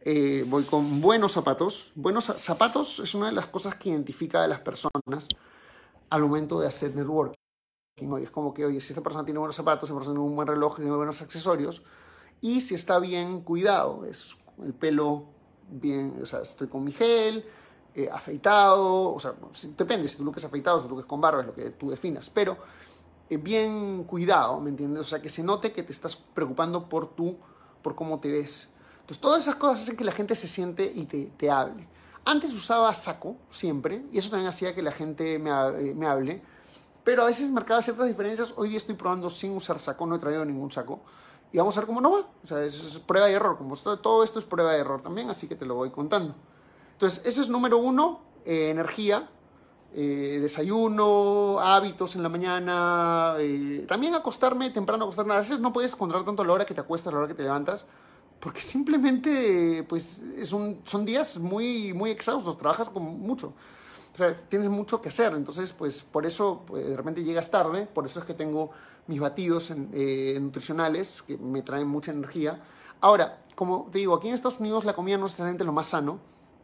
Eh, 0.00 0.46
voy 0.48 0.64
con 0.64 1.02
buenos 1.02 1.32
zapatos. 1.32 1.92
Buenos 1.96 2.32
zapatos 2.38 2.98
es 2.98 3.14
una 3.14 3.26
de 3.26 3.32
las 3.32 3.48
cosas 3.48 3.74
que 3.74 3.90
identifica 3.90 4.42
a 4.42 4.48
las 4.48 4.60
personas 4.60 5.28
al 6.08 6.22
momento 6.22 6.58
de 6.60 6.66
hacer 6.66 6.96
networking. 6.96 7.36
es 8.22 8.30
como 8.30 8.54
que, 8.54 8.64
oye, 8.64 8.80
si 8.80 8.94
esta 8.94 9.02
persona 9.02 9.26
tiene 9.26 9.38
buenos 9.38 9.56
zapatos, 9.56 9.90
esta 9.90 9.94
persona 9.94 10.14
tiene 10.14 10.30
un 10.30 10.34
buen 10.34 10.48
reloj, 10.48 10.76
tiene 10.76 10.92
buenos 10.92 11.20
accesorios, 11.20 11.82
y 12.40 12.60
si 12.60 12.74
está 12.74 12.98
bien 12.98 13.40
cuidado, 13.40 14.04
es 14.04 14.36
el 14.62 14.74
pelo 14.74 15.24
bien, 15.70 16.14
o 16.22 16.26
sea, 16.26 16.40
estoy 16.40 16.68
con 16.68 16.84
mi 16.84 16.92
gel, 16.92 17.44
eh, 17.94 18.08
afeitado, 18.12 19.12
o 19.12 19.18
sea, 19.18 19.34
depende 19.76 20.08
si 20.08 20.16
tu 20.16 20.24
look 20.24 20.36
es 20.36 20.44
afeitado, 20.44 20.78
si 20.78 20.84
tu 20.84 20.90
look 20.90 21.00
es 21.00 21.06
con 21.06 21.20
barba, 21.20 21.40
es 21.40 21.46
lo 21.46 21.54
que 21.54 21.70
tú 21.70 21.90
definas, 21.90 22.30
pero 22.30 22.56
eh, 23.28 23.36
bien 23.36 24.04
cuidado, 24.04 24.60
¿me 24.60 24.70
entiendes? 24.70 25.00
O 25.00 25.04
sea, 25.04 25.20
que 25.20 25.28
se 25.28 25.42
note 25.42 25.72
que 25.72 25.82
te 25.82 25.92
estás 25.92 26.16
preocupando 26.16 26.88
por 26.88 27.14
tú, 27.14 27.36
por 27.82 27.94
cómo 27.94 28.20
te 28.20 28.30
ves. 28.30 28.68
Entonces, 29.00 29.20
todas 29.20 29.42
esas 29.42 29.56
cosas 29.56 29.82
hacen 29.82 29.96
que 29.96 30.04
la 30.04 30.12
gente 30.12 30.34
se 30.34 30.46
siente 30.46 30.90
y 30.94 31.04
te, 31.04 31.24
te 31.36 31.50
hable. 31.50 31.88
Antes 32.24 32.52
usaba 32.52 32.92
saco, 32.94 33.36
siempre, 33.48 34.04
y 34.12 34.18
eso 34.18 34.30
también 34.30 34.48
hacía 34.48 34.74
que 34.74 34.82
la 34.82 34.92
gente 34.92 35.38
me, 35.38 35.50
eh, 35.50 35.94
me 35.94 36.06
hable, 36.06 36.42
pero 37.04 37.22
a 37.22 37.26
veces 37.26 37.50
marcaba 37.50 37.80
ciertas 37.80 38.06
diferencias. 38.06 38.54
Hoy 38.56 38.68
día 38.68 38.76
estoy 38.76 38.94
probando 38.94 39.30
sin 39.30 39.56
usar 39.56 39.78
saco, 39.78 40.06
no 40.06 40.16
he 40.16 40.18
traído 40.18 40.44
ningún 40.44 40.70
saco 40.70 41.00
y 41.52 41.58
vamos 41.58 41.76
a 41.76 41.80
ver 41.80 41.86
cómo 41.86 42.00
no 42.00 42.12
va. 42.12 42.20
O 42.20 42.46
sea, 42.46 42.62
es, 42.62 43.00
prueba 43.06 43.30
y 43.30 43.34
error. 43.34 43.56
Como 43.56 43.76
todo 43.76 44.22
esto 44.22 44.38
es 44.38 44.44
prueba 44.44 44.76
y 44.76 44.80
error 44.80 45.02
también, 45.02 45.30
así 45.30 45.48
que 45.48 45.56
te 45.56 45.66
lo 45.66 45.74
voy 45.74 45.90
contando. 45.90 46.34
Entonces, 46.92 47.24
ese 47.24 47.40
es 47.42 47.48
número 47.48 47.78
uno, 47.78 48.20
eh, 48.44 48.70
energía, 48.70 49.28
eh, 49.94 50.38
desayuno, 50.42 51.60
hábitos 51.60 52.16
en 52.16 52.22
la 52.22 52.28
mañana, 52.28 53.36
eh, 53.38 53.86
también 53.88 54.14
acostarme 54.14 54.70
temprano, 54.70 55.04
acostarme. 55.04 55.34
A 55.34 55.38
veces 55.38 55.60
no 55.60 55.72
puedes 55.72 55.96
controlar 55.96 56.26
tanto 56.26 56.44
la 56.44 56.52
hora 56.52 56.66
que 56.66 56.74
te 56.74 56.80
acuestas, 56.80 57.12
la 57.12 57.20
hora 57.20 57.28
que 57.28 57.34
te 57.34 57.42
levantas, 57.42 57.86
porque 58.40 58.60
simplemente 58.60 59.84
pues 59.88 60.22
es 60.36 60.52
un, 60.52 60.82
son 60.84 61.04
días 61.04 61.38
muy, 61.38 61.94
muy 61.94 62.10
exhaustos, 62.10 62.58
trabajas 62.58 62.90
con 62.90 63.02
mucho. 63.02 63.54
Sea, 64.18 64.32
tienes 64.48 64.68
mucho 64.68 65.00
que 65.00 65.10
hacer, 65.10 65.32
entonces 65.32 65.72
pues 65.72 66.02
por 66.02 66.26
eso 66.26 66.64
pues, 66.66 66.88
de 66.88 66.96
repente 66.96 67.22
llegas 67.22 67.52
tarde, 67.52 67.86
por 67.86 68.04
eso 68.04 68.18
es 68.18 68.24
que 68.24 68.34
tengo 68.34 68.70
mis 69.06 69.20
batidos 69.20 69.72
eh, 69.92 70.36
nutricionales 70.40 71.22
que 71.22 71.38
me 71.38 71.62
traen 71.62 71.86
mucha 71.86 72.10
energía. 72.10 72.60
Ahora, 73.00 73.38
como 73.54 73.88
te 73.92 73.98
digo, 73.98 74.16
aquí 74.16 74.26
en 74.26 74.34
Estados 74.34 74.58
Unidos 74.58 74.84
la 74.84 74.94
comida 74.94 75.16
no 75.18 75.26
es 75.26 75.30
necesariamente 75.30 75.62
lo 75.62 75.72
más 75.72 75.86
sano, 75.86 76.18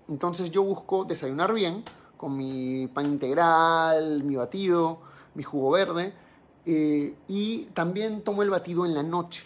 entonces 0.09 0.51
yo 0.51 0.65
busco 0.65 1.05
desayunar 1.05 1.53
bien 1.55 1.85
con 2.17 2.37
mi 2.37 2.89
pan 2.89 3.07
integral, 3.07 4.25
mi 4.25 4.35
batido, 4.35 4.99
mi 5.37 5.45
jugo 5.45 5.71
verde, 5.71 6.13
eh, 6.67 7.15
y 7.29 7.67
también 7.67 8.23
tomo 8.23 8.43
el 8.43 8.51
batido 8.51 8.85
en 8.85 8.95
la 8.95 9.05
noche. 9.05 9.45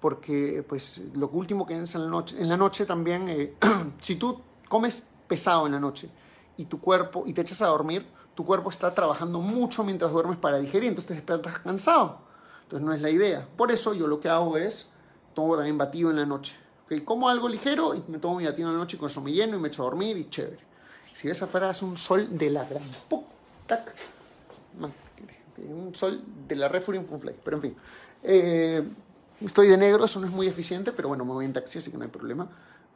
Porque 0.00 0.64
pues 0.68 1.02
lo 1.14 1.30
último 1.30 1.66
que 1.66 1.82
es 1.82 1.94
en 1.96 2.02
la 2.02 2.10
noche, 2.10 2.36
en 2.40 2.48
la 2.48 2.56
noche 2.56 2.86
también, 2.86 3.28
eh, 3.28 3.54
si 4.00 4.14
tú 4.14 4.40
comes 4.68 5.08
pesado 5.26 5.66
en 5.66 5.72
la 5.72 5.80
noche 5.80 6.08
y 6.56 6.64
tu 6.64 6.80
cuerpo, 6.80 7.24
y 7.26 7.32
te 7.32 7.40
echas 7.40 7.62
a 7.62 7.66
dormir, 7.66 8.06
tu 8.34 8.44
cuerpo 8.44 8.70
está 8.70 8.94
trabajando 8.94 9.40
mucho 9.40 9.84
mientras 9.84 10.12
duermes 10.12 10.36
para 10.36 10.58
digerir, 10.58 10.88
entonces 10.88 11.08
te 11.08 11.14
despiertas 11.14 11.58
cansado. 11.58 12.18
Entonces 12.64 12.86
no 12.86 12.92
es 12.92 13.00
la 13.00 13.10
idea. 13.10 13.46
Por 13.56 13.70
eso 13.70 13.94
yo 13.94 14.06
lo 14.06 14.20
que 14.20 14.28
hago 14.28 14.56
es, 14.56 14.90
tomo 15.34 15.56
también 15.56 15.78
batido 15.78 16.10
en 16.10 16.16
la 16.16 16.26
noche. 16.26 16.56
¿okay? 16.84 17.00
Como 17.00 17.28
algo 17.28 17.48
ligero 17.48 17.94
y 17.94 18.02
me 18.08 18.18
tomo 18.18 18.36
mi 18.36 18.44
batido 18.44 18.68
en 18.68 18.74
la 18.74 18.80
noche 18.80 18.96
y 18.96 19.00
con 19.00 19.08
eso 19.08 19.20
me 19.20 19.32
lleno 19.32 19.56
y 19.56 19.60
me 19.60 19.68
echo 19.68 19.82
a 19.82 19.84
dormir 19.84 20.16
y 20.16 20.28
chévere. 20.28 20.64
Si 21.12 21.28
ves 21.28 21.40
afuera 21.42 21.70
es 21.70 21.82
un 21.82 21.96
sol 21.96 22.36
de 22.36 22.50
la 22.50 22.64
gran... 22.64 22.82
¡Tac! 23.66 23.94
un 25.56 25.94
sol 25.94 26.20
de 26.48 26.56
la 26.56 26.68
Refuring 26.68 27.06
Funfly. 27.06 27.36
Pero 27.42 27.56
en 27.56 27.62
fin. 27.62 27.76
Eh, 28.22 28.82
Estoy 29.40 29.68
de 29.68 29.76
negro, 29.76 30.04
eso 30.04 30.20
no 30.20 30.26
es 30.26 30.32
muy 30.32 30.46
eficiente, 30.46 30.92
pero 30.92 31.08
bueno, 31.08 31.24
me 31.24 31.32
voy 31.32 31.44
en 31.44 31.52
taxi, 31.52 31.78
así 31.78 31.90
que 31.90 31.98
no 31.98 32.04
hay 32.04 32.10
problema. 32.10 32.48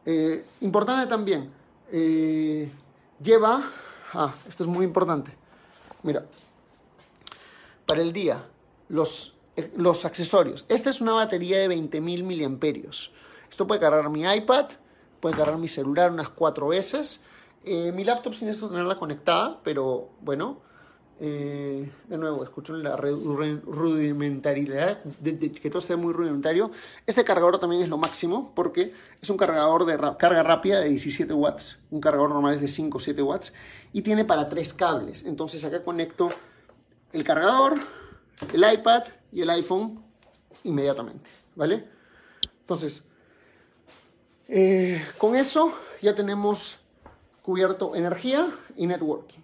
Eh, 0.06 0.44
importante 0.60 1.06
también, 1.06 1.50
eh, 1.90 2.70
lleva, 3.22 3.62
ah, 4.14 4.34
esto 4.48 4.64
es 4.64 4.68
muy 4.68 4.84
importante, 4.84 5.32
mira, 6.02 6.26
para 7.86 8.02
el 8.02 8.12
día, 8.12 8.44
los, 8.88 9.36
eh, 9.56 9.72
los 9.76 10.04
accesorios. 10.04 10.64
Esta 10.68 10.90
es 10.90 11.00
una 11.00 11.12
batería 11.12 11.58
de 11.58 11.68
20.000 11.68 12.22
miliamperios. 12.22 13.12
Esto 13.48 13.66
puede 13.66 13.80
cargar 13.80 14.08
mi 14.10 14.22
iPad, 14.22 14.66
puede 15.20 15.36
cargar 15.36 15.58
mi 15.58 15.68
celular 15.68 16.10
unas 16.10 16.28
cuatro 16.28 16.68
veces. 16.68 17.24
mi 17.64 18.04
laptop 18.04 18.34
sin 18.34 18.48
esto 18.48 18.68
tenerla 18.68 18.96
conectada, 18.96 19.60
pero 19.62 20.10
bueno, 20.20 20.60
eh, 21.20 21.90
de 22.06 22.16
nuevo, 22.16 22.44
escucho 22.44 22.74
la 22.74 22.94
rudimentariedad, 22.96 25.02
de, 25.20 25.52
que 25.52 25.68
todo 25.68 25.80
esté 25.80 25.96
muy 25.96 26.12
rudimentario. 26.12 26.70
Este 27.06 27.24
cargador 27.24 27.58
también 27.58 27.82
es 27.82 27.88
lo 27.88 27.98
máximo 27.98 28.52
porque 28.54 28.94
es 29.20 29.28
un 29.28 29.36
cargador 29.36 29.84
de 29.84 29.98
carga 30.16 30.44
rápida 30.44 30.78
de 30.80 30.90
17 30.90 31.34
watts. 31.34 31.80
Un 31.90 32.00
cargador 32.00 32.30
normal 32.30 32.54
es 32.54 32.60
de 32.60 32.68
5 32.68 32.96
o 32.96 33.00
7 33.00 33.20
watts 33.22 33.52
y 33.92 34.02
tiene 34.02 34.24
para 34.24 34.48
tres 34.48 34.72
cables. 34.72 35.24
Entonces 35.24 35.64
acá 35.64 35.82
conecto 35.82 36.30
el 37.12 37.24
cargador, 37.24 37.80
el 38.52 38.72
iPad 38.72 39.02
y 39.32 39.42
el 39.42 39.50
iPhone 39.50 40.00
inmediatamente. 40.62 41.28
¿Vale? 41.56 41.84
Entonces, 42.60 43.02
eh, 44.46 45.04
con 45.18 45.34
eso 45.34 45.74
ya 46.00 46.14
tenemos 46.14 46.78
cubierto 47.42 47.96
energía 47.96 48.48
y 48.76 48.86
networking. 48.86 49.40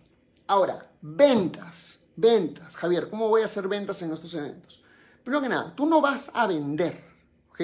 Ahora, 0.47 0.87
ventas. 1.05 2.01
Ventas. 2.17 2.77
Javier, 2.77 3.11
¿cómo 3.11 3.29
voy 3.29 3.43
a 3.43 3.45
hacer 3.45 3.69
ventas 3.69 4.01
en 4.03 4.13
estos 4.13 4.33
eventos? 4.35 4.83
Primero 5.23 5.43
que 5.43 5.49
nada, 5.49 5.75
tú 5.75 5.87
no 5.87 6.01
vas 6.01 6.31
a 6.33 6.47
vender, 6.47 7.05
¿ok? 7.51 7.61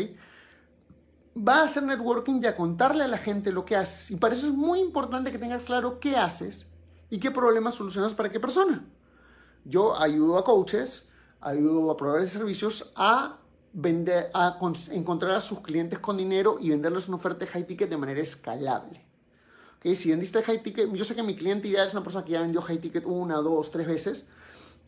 Vas 1.35 1.59
a 1.59 1.65
hacer 1.65 1.83
networking 1.85 2.41
y 2.43 2.47
a 2.47 2.57
contarle 2.57 3.05
a 3.05 3.09
la 3.09 3.17
gente 3.17 3.53
lo 3.53 3.65
que 3.65 3.77
haces. 3.77 4.11
Y 4.11 4.17
para 4.17 4.35
eso 4.35 4.49
es 4.49 4.53
muy 4.53 4.81
importante 4.81 5.33
que 5.33 5.39
tengas 5.39 5.65
claro 5.65 6.01
qué 6.01 6.17
haces 6.17 6.67
y 7.09 7.19
qué 7.19 7.31
problemas 7.31 7.75
solucionas 7.75 8.13
para 8.13 8.31
qué 8.31 8.41
persona. 8.41 8.85
Yo 9.65 9.99
ayudo 9.99 10.37
a 10.37 10.45
coaches, 10.45 11.09
ayudo 11.41 11.91
a 11.91 11.97
proveedores 11.97 12.33
de 12.33 12.39
servicios 12.39 12.93
a 12.97 13.39
vender, 13.73 14.31
a 14.35 14.59
encontrar 14.91 15.33
a 15.33 15.41
sus 15.41 15.61
clientes 15.61 15.99
con 15.99 16.17
dinero 16.17 16.59
y 16.61 16.71
venderles 16.71 17.09
una 17.09 17.17
oferta 17.17 17.47
high 17.47 17.67
ticket 17.67 17.89
de 17.89 17.97
manera 17.97 18.21
escalable. 18.21 19.10
Si 19.83 20.11
vendiste 20.11 20.43
high 20.43 20.63
ticket, 20.63 20.93
yo 20.93 21.05
sé 21.05 21.15
que 21.15 21.23
mi 21.23 21.35
cliente 21.35 21.69
ideal 21.69 21.87
es 21.87 21.95
una 21.95 22.03
persona 22.03 22.25
que 22.25 22.33
ya 22.33 22.43
vendió 22.43 22.61
high 22.61 22.79
ticket 22.79 23.07
una, 23.07 23.37
dos, 23.37 23.71
tres 23.71 23.87
veces, 23.87 24.27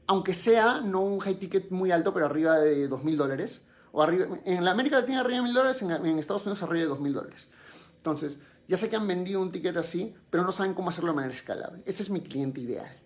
aunque 0.07 0.35
sea 0.35 0.81
no 0.81 1.01
un 1.01 1.21
high 1.21 1.37
ticket 1.37 1.71
muy 1.71 1.91
alto, 1.91 2.13
pero 2.13 2.27
arriba 2.27 2.59
de 2.59 2.89
dos 2.89 3.03
mil 3.03 3.17
dólares. 3.17 3.65
O 3.93 4.03
arriba, 4.03 4.27
en 4.45 4.65
la 4.65 4.71
América 4.71 5.01
Latina 5.01 5.21
arriba 5.21 5.37
de 5.37 5.43
mil 5.43 5.55
dólares, 5.55 5.81
en, 5.83 6.19
Estados 6.19 6.45
Unidos 6.45 6.63
arriba 6.63 6.83
de 6.83 6.89
dos 6.89 7.01
mil 7.01 7.13
dólares. 7.13 7.51
Entonces, 7.97 8.41
ya 8.69 8.77
sé 8.77 8.91
que 8.91 8.97
han 8.97 9.07
vendido 9.07 9.41
un 9.41 9.51
ticket 9.51 9.77
así, 9.77 10.15
pero 10.31 10.45
no 10.45 10.53
saben 10.53 10.75
cómo 10.75 10.91
hacerlo 10.91 11.13
de 11.13 11.17
manera 11.17 11.33
escalable. 11.33 11.83
Ese 11.87 12.03
es 12.03 12.11
mi 12.11 12.21
cliente 12.21 12.61
ideal. 12.61 13.01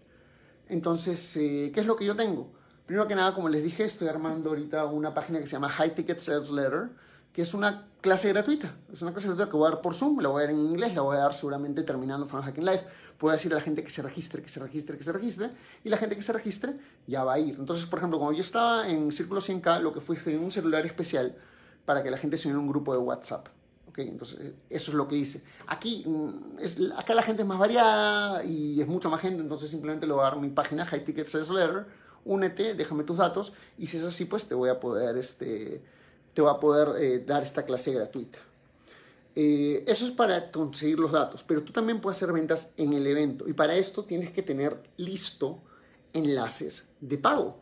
Entonces, 0.69 1.37
eh, 1.37 1.71
¿qué 1.73 1.81
es 1.81 1.87
lo 1.87 1.97
que 1.97 2.05
yo 2.05 2.17
tengo? 2.17 2.53
Primero 2.87 3.07
que 3.09 3.15
nada, 3.15 3.35
como 3.35 3.49
les 3.49 3.63
dije, 3.63 3.85
estoy 3.85 4.09
armando 4.09 4.51
ahorita 4.51 4.85
una 4.87 5.15
página 5.15 5.41
que 5.41 5.47
se 5.47 5.53
llama 5.53 5.69
High 5.69 5.95
Ticket 5.95 6.19
Sales 6.19 6.51
Letter, 6.51 6.91
que 7.37 7.43
es 7.43 7.53
una 7.53 7.87
clase 8.01 8.31
gratuita. 8.31 8.75
Es 8.91 9.03
una 9.03 9.13
clase 9.13 9.29
gratuita 9.29 9.51
que 9.51 9.59
voy 9.59 9.69
a 9.69 9.73
dar 9.73 9.83
por 9.83 9.95
Zoom, 9.95 10.21
la 10.21 10.31
voy 10.31 10.43
a 10.43 10.47
dar 10.47 10.55
en 10.55 10.59
inglés, 10.59 10.95
la 10.95 11.03
voy 11.03 11.19
a 11.19 11.21
dar 11.21 11.35
seguramente 11.35 11.83
terminando 11.83 12.25
Funnel 12.25 12.47
Hacking 12.47 12.65
Live. 12.65 12.83
Puedo 13.19 13.33
decir 13.33 13.53
a 13.53 13.57
la 13.57 13.61
gente 13.61 13.85
que 13.85 13.91
se 13.91 14.01
registre, 14.01 14.41
que 14.41 14.49
se 14.49 14.59
registre, 14.59 14.97
que 14.97 15.05
se 15.05 15.13
registre, 15.13 15.51
y 15.85 15.91
la 15.91 15.99
gente 15.99 16.17
que 16.17 16.23
se 16.23 16.33
registre 16.33 16.79
ya 17.07 17.25
va 17.25 17.35
a 17.35 17.39
ir. 17.39 17.57
Entonces, 17.59 17.85
por 17.85 17.99
ejemplo, 17.99 18.19
cuando 18.19 18.35
yo 18.35 18.41
estaba 18.41 18.89
en 18.89 19.13
Círculo 19.13 19.43
100K, 19.43 19.83
lo 19.83 19.93
que 19.93 20.01
fue 20.01 20.17
fue 20.17 20.39
un 20.39 20.51
celular 20.51 20.87
especial 20.87 21.37
para 21.85 22.03
que 22.03 22.11
la 22.11 22.17
gente 22.17 22.39
se 22.39 22.49
uniera 22.49 22.57
a 22.57 22.63
un 22.63 22.71
grupo 22.71 22.95
de 22.95 23.01
WhatsApp. 23.01 23.49
¿Okay? 23.91 24.09
Entonces, 24.09 24.55
eso 24.71 24.91
es 24.93 24.97
lo 24.97 25.07
que 25.07 25.17
hice. 25.17 25.45
Aquí, 25.67 26.05
mm, 26.07 26.59
es, 26.59 26.79
acá 26.97 27.13
la 27.13 27.23
gente 27.23 27.43
es 27.43 27.49
más 27.49 27.59
variada 27.59 28.43
y 28.47 28.81
es 28.81 28.87
mucha 28.87 29.11
más 29.11 29.21
gente, 29.21 29.43
entonces 29.43 29.71
simplemente 29.71 30.07
le 30.07 30.15
voy 30.15 30.23
a 30.23 30.31
dar 30.31 30.41
mi 30.41 30.49
página, 30.49 30.87
High 30.87 31.05
Ticket 31.05 31.27
Sales 31.27 31.51
Letter, 31.51 31.87
únete, 32.25 32.73
déjame 32.73 33.05
tus 33.05 33.19
datos, 33.19 33.53
y 33.77 33.89
si 33.89 33.99
es 33.99 34.05
así, 34.05 34.25
pues 34.25 34.49
te 34.49 34.55
voy 34.55 34.71
a 34.71 34.81
poder, 34.81 35.19
este 35.19 35.85
te 36.37 36.43
va 36.43 36.51
a 36.53 36.61
poder 36.61 37.03
eh, 37.03 37.25
dar 37.27 37.43
esta 37.43 37.65
clase 37.65 37.95
gratuita. 37.95 38.39
Eh, 39.35 39.83
eso 39.87 40.05
es 40.05 40.11
para 40.11 40.51
conseguir 40.51 40.99
los 40.99 41.11
datos, 41.11 41.43
pero 41.43 41.63
tú 41.63 41.73
también 41.73 42.03
puedes 42.03 42.19
hacer 42.19 42.31
ventas 42.31 42.75
en 42.77 42.93
el 42.93 43.07
evento 43.07 43.49
y 43.49 43.55
para 43.55 43.75
esto 43.75 44.05
tienes 44.05 44.33
que 44.33 44.43
tener 44.43 44.79
listo 44.99 45.63
enlaces 46.13 46.91
de 47.01 47.17
pago. 47.17 47.57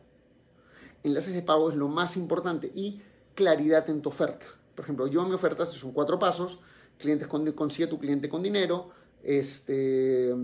Enlaces 1.03 1.33
de 1.33 1.41
pago 1.41 1.69
es 1.69 1.77
lo 1.77 1.87
más 1.87 2.17
importante 2.17 2.69
y 2.75 3.01
claridad 3.33 3.89
en 3.89 4.01
tu 4.01 4.09
oferta. 4.09 4.45
Por 4.75 4.83
ejemplo, 4.83 5.07
yo 5.07 5.21
en 5.21 5.29
mi 5.29 5.35
oferta 5.35 5.63
son 5.63 5.93
cuatro 5.93 6.19
pasos, 6.19 6.59
clientes 6.97 7.29
con, 7.29 7.49
consigue 7.53 7.87
tu 7.87 7.97
cliente 7.97 8.27
con 8.27 8.43
dinero, 8.43 8.89
este, 9.23 10.35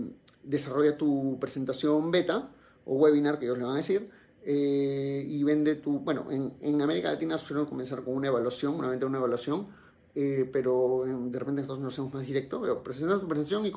desarrolla 0.42 0.96
tu 0.96 1.36
presentación 1.38 2.10
beta 2.10 2.48
o 2.86 2.94
webinar 2.94 3.38
que 3.38 3.44
ellos 3.44 3.58
le 3.58 3.64
van 3.64 3.74
a 3.74 3.76
decir, 3.76 4.10
eh, 4.44 5.24
y 5.26 5.42
vende 5.44 5.76
tu... 5.76 6.00
Bueno, 6.00 6.26
en, 6.30 6.52
en, 6.60 6.82
América 6.82 7.12
Latina 7.12 7.38
suelen 7.38 7.66
comenzar 7.66 8.02
con 8.02 8.14
una 8.14 8.28
evaluación, 8.28 8.74
una 8.74 8.88
venta 8.88 9.06
una 9.06 9.18
evaluación, 9.18 9.66
eh, 10.14 10.48
pero 10.52 11.04
de 11.06 11.38
repente 11.38 11.60
en 11.60 11.62
Estados 11.62 11.78
Unidos 11.78 11.94
hacemos 11.94 12.14
más 12.14 12.26
directo, 12.26 12.60
pero 12.60 12.82
presentas 12.82 13.20
tu 13.20 13.28
presentación 13.28 13.64
y 13.64 13.72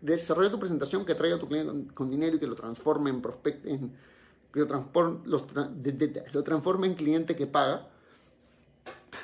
desarrolla 0.00 0.50
tu 0.50 0.58
presentación 0.58 1.04
que 1.04 1.14
traiga 1.14 1.36
a 1.36 1.38
tu 1.38 1.48
cliente 1.48 1.94
con, 1.94 2.10
dinero 2.10 2.36
y 2.36 2.38
que 2.40 2.46
lo 2.46 2.56
transforme 2.56 3.10
en 3.10 3.22
prospect, 3.22 3.64
en, 3.66 3.92
que 4.52 4.60
lo, 4.60 4.66
transforme, 4.66 5.20
los, 5.24 5.46
lo 6.32 6.42
transforme 6.42 6.88
en 6.88 6.94
cliente 6.94 7.36
que 7.36 7.46
paga. 7.46 7.88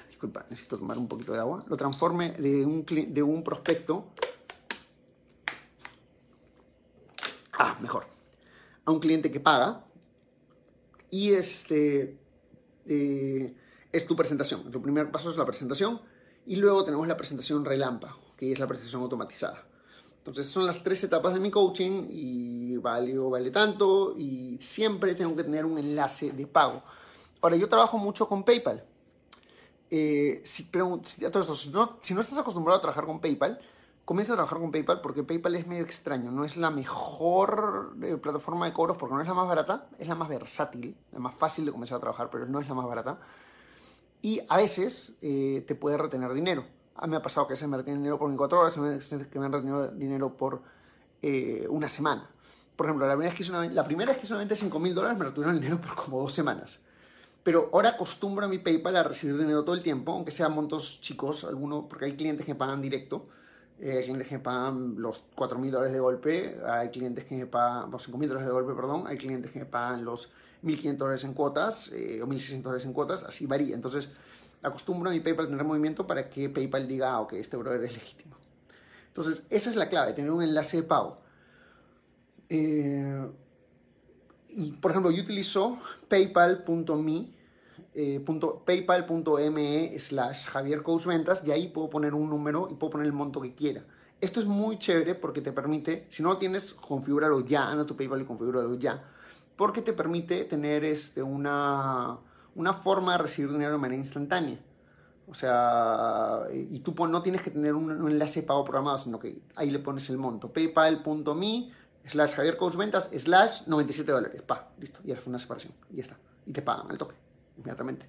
Disculpa, 0.07 0.47
necesito 0.49 0.79
tomar 0.79 0.97
un 0.97 1.09
poquito 1.09 1.33
de 1.33 1.41
agua. 1.41 1.65
Lo 1.69 1.77
transforme 1.77 2.33
de 2.33 2.65
un, 2.65 2.85
de 2.87 3.23
un 3.23 3.43
prospecto. 3.43 4.07
Ah, 7.53 7.77
mejor. 7.81 8.07
A 8.85 8.91
un 8.91 9.01
cliente 9.01 9.31
que 9.31 9.41
paga 9.41 9.85
y 11.11 11.33
este 11.33 12.19
eh, 12.87 13.55
es 13.93 14.07
tu 14.07 14.17
presentación. 14.17 14.71
Tu 14.71 14.83
primer 14.83 15.11
paso 15.11 15.31
es 15.31 15.37
la 15.37 15.45
presentación 15.45 16.01
y 16.47 16.57
luego 16.57 16.85
tenemos 16.85 17.07
la 17.07 17.17
presentación 17.17 17.65
relámpago, 17.65 18.19
que 18.37 18.53
es 18.53 18.59
la 18.59 18.67
presentación 18.67 19.03
automatizada. 19.03 19.65
Entonces 20.19 20.47
son 20.47 20.67
las 20.67 20.83
tres 20.83 21.03
etapas 21.05 21.35
de 21.35 21.41
mi 21.41 21.51
coaching 21.51 22.07
y 22.11 22.77
vale 22.77 23.17
vale 23.17 23.51
tanto 23.51 24.15
y 24.17 24.59
siempre 24.61 25.15
tengo 25.15 25.35
que 25.35 25.45
tener 25.45 25.65
un 25.65 25.79
enlace 25.79 26.33
de 26.33 26.47
pago. 26.47 26.83
Ahora 27.41 27.57
yo 27.57 27.69
trabajo 27.69 27.99
mucho 27.99 28.29
con 28.29 28.45
PayPal. 28.45 28.85
Eh, 29.91 30.43
si, 30.45 30.65
si, 30.65 31.71
no, 31.71 31.99
si 32.01 32.15
no 32.15 32.21
estás 32.21 32.39
acostumbrado 32.39 32.79
a 32.79 32.83
trabajar 32.83 33.07
con 33.07 33.21
PayPal, 33.21 33.59
comienza 34.09 34.33
a 34.33 34.37
trabajar 34.37 34.59
con 34.59 34.73
PayPal 34.73 35.03
porque 35.03 35.23
PayPal 35.23 35.55
es 35.57 35.67
medio 35.67 35.85
extraño. 35.85 36.31
No 36.31 36.43
es 36.43 36.57
la 36.57 36.71
mejor 36.71 37.95
eh, 38.03 38.17
plataforma 38.17 38.65
de 38.65 38.73
cobros 38.73 38.97
porque 38.97 39.15
no 39.15 39.21
es 39.21 39.29
la 39.29 39.35
más 39.35 39.47
barata, 39.47 39.87
es 39.99 40.09
la 40.09 40.15
más 40.15 40.31
versátil, 40.31 40.97
la 41.13 41.19
más 41.19 41.35
fácil 41.35 41.67
de 41.67 41.73
comenzar 41.73 41.99
a 41.99 42.01
trabajar, 42.01 42.31
pero 42.31 42.47
no 42.47 42.59
es 42.59 42.67
la 42.67 42.75
más 42.75 42.87
barata. 42.87 43.19
Y 44.23 44.41
a 44.49 44.57
veces 44.57 45.19
eh, 45.21 45.63
te 45.69 45.75
puede 45.75 45.99
retener 45.99 46.33
dinero. 46.33 46.65
A 46.95 47.07
mí 47.07 47.11
me 47.11 47.17
ha 47.19 47.23
pasado 47.23 47.47
que 47.47 47.55
se 47.55 47.67
me 47.67 47.77
retiene 47.77 47.99
dinero 47.99 48.19
por 48.19 48.29
24 48.29 48.61
horas, 48.61 48.75
que 49.31 49.39
me 49.39 49.45
han 49.45 49.53
retenido 49.53 49.89
dinero 49.89 50.35
por 50.39 50.63
eh, 51.21 51.67
una 51.69 51.91
semana. 51.91 52.31
Por 52.77 52.87
ejemplo, 52.87 53.07
la 53.07 53.13
primera 53.13 53.29
vez 53.29 53.37
que 53.37 53.43
hice 53.43 53.53
una, 53.53 53.71
la 53.71 53.85
primera 53.85 54.11
vez 54.11 54.17
que 54.17 54.25
hice 54.25 54.33
una 54.33 54.39
venta 54.39 54.55
de 54.55 54.61
5 54.61 54.79
mil 54.79 54.95
dólares 54.95 55.19
me 55.19 55.27
retuvieron 55.27 55.57
el 55.57 55.61
dinero 55.61 55.81
por 55.87 55.95
como 55.95 56.23
dos 56.23 56.33
semanas. 56.33 56.81
pero 57.43 57.69
ahora 57.75 57.91
acostumbro 57.91 58.47
a 58.47 58.49
mi 58.49 58.57
PayPal 58.57 58.97
a 58.97 59.03
recibir 59.03 59.37
dinero 59.37 59.65
todo 59.65 59.75
el 59.75 59.83
tiempo, 59.83 60.13
aunque 60.13 60.31
sean 60.31 60.55
montos 60.55 61.03
chicos, 61.03 61.45
algunos, 61.45 61.85
porque 61.91 62.07
hay 62.07 62.17
clientes 62.17 62.47
que 62.47 62.55
pagan 62.55 62.81
directo, 62.81 63.29
eh, 63.81 64.01
clientes 64.03 64.29
que 64.29 64.39
pagan 64.39 64.95
los 64.99 65.23
4 65.35 65.59
mil 65.59 65.71
dólares 65.71 65.93
de 65.93 66.01
golpe, 66.01 66.59
hay 66.67 66.89
clientes 66.91 67.25
que 67.25 67.37
me 67.37 67.47
pagan 67.47 67.91
los 67.91 68.03
5 68.05 68.19
mil 68.19 68.29
dólares 68.29 68.49
de 68.49 68.53
golpe, 68.53 68.75
perdón, 68.75 69.07
hay 69.07 69.17
clientes 69.17 69.53
que 69.53 69.61
me 69.61 69.67
pagan 69.67 70.05
los 70.05 70.31
1.500 70.65 70.97
dólares 70.97 71.25
en 71.25 71.35
cuotas 71.35 71.93
eh, 71.93 72.21
o 72.23 72.27
1.600 72.27 72.63
dólares 72.63 72.85
en 72.85 72.93
cuotas, 72.93 73.23
así 73.23 73.47
varía. 73.47 73.75
Entonces, 73.75 74.09
acostumbro 74.63 75.11
a 75.11 75.13
mi 75.13 75.21
PayPal 75.21 75.47
tener 75.47 75.65
movimiento 75.65 76.07
para 76.07 76.29
que 76.29 76.49
PayPal 76.49 76.89
diga, 76.89 77.13
ah, 77.13 77.21
ok, 77.21 77.35
este 77.35 77.57
brother 77.57 77.85
es 77.85 77.93
legítimo. 77.95 78.37
Entonces, 79.09 79.43
esa 79.51 79.71
es 79.71 79.77
la 79.77 79.89
clave, 79.89 80.13
tener 80.13 80.31
un 80.31 80.43
enlace 80.43 80.79
de 80.79 80.83
pago. 80.83 81.19
Eh, 82.49 83.31
y, 84.51 84.73
por 84.73 84.91
ejemplo, 84.91 85.11
yo 85.11 85.23
utilizo 85.23 85.79
paypal.me 86.09 87.38
eh, 87.99 88.25
paypal.me 88.65 89.99
slash 89.99 90.47
Javier 90.47 90.85
Ventas 91.05 91.43
y 91.45 91.51
ahí 91.51 91.67
puedo 91.67 91.91
poner 91.91 92.15
un 92.15 92.31
número 92.31 92.69
y 92.71 92.75
puedo 92.75 92.93
poner 92.93 93.09
el 93.09 93.13
monto 93.13 93.41
que 93.41 93.57
quiera. 93.57 93.85
Esto 94.21 94.39
es 94.39 94.47
muy 94.47 94.79
chévere 94.79 95.17
porque 95.17 95.41
te 95.41 95.51
permite, 95.51 96.07
si 96.09 96.23
no 96.23 96.29
lo 96.29 96.39
tienes, 96.39 96.75
configúralo 96.75 97.45
ya, 97.45 97.69
anda 97.69 97.83
a 97.83 97.87
tu 97.87 97.97
PayPal 97.97 98.23
y 98.23 98.25
configúralo 98.25 98.75
ya, 98.77 99.03
porque 99.57 99.83
te 99.83 99.93
permite 99.93 100.45
tener 100.45 100.85
este, 100.85 101.25
una, 101.25 102.19
una 102.55 102.73
forma 102.73 103.13
de 103.13 103.19
recibir 103.19 103.51
dinero 103.51 103.73
de 103.73 103.79
manera 103.79 103.99
instantánea. 103.99 104.61
O 105.27 105.35
sea, 105.35 106.45
y 106.53 106.79
tú 106.79 106.95
no 107.07 107.21
tienes 107.21 107.43
que 107.43 107.51
tener 107.51 107.75
un, 107.75 107.91
enlace 107.91 108.43
de 108.43 108.47
pago 108.47 108.65
programado, 108.65 108.97
sino 108.99 109.19
que 109.19 109.43
ahí 109.57 109.71
le 109.71 109.81
pones 109.81 110.09
el 110.09 110.19
monto. 110.19 110.53
paypal.me 110.53 111.73
slash 112.05 112.33
Javier 112.33 112.57
Ventas 112.79 113.11
slash 113.13 113.67
97 113.67 114.13
dólares. 114.13 114.43
Pa, 114.43 114.71
listo, 114.79 115.01
ya 115.05 115.17
fue 115.17 115.31
una 115.31 115.39
separación. 115.41 115.75
Y 115.91 115.97
ya 115.97 116.03
está. 116.03 116.17
Y 116.47 116.53
te 116.53 116.63
pagan 116.63 116.91
al 116.91 116.97
toque 116.97 117.28
inmediatamente. 117.59 118.07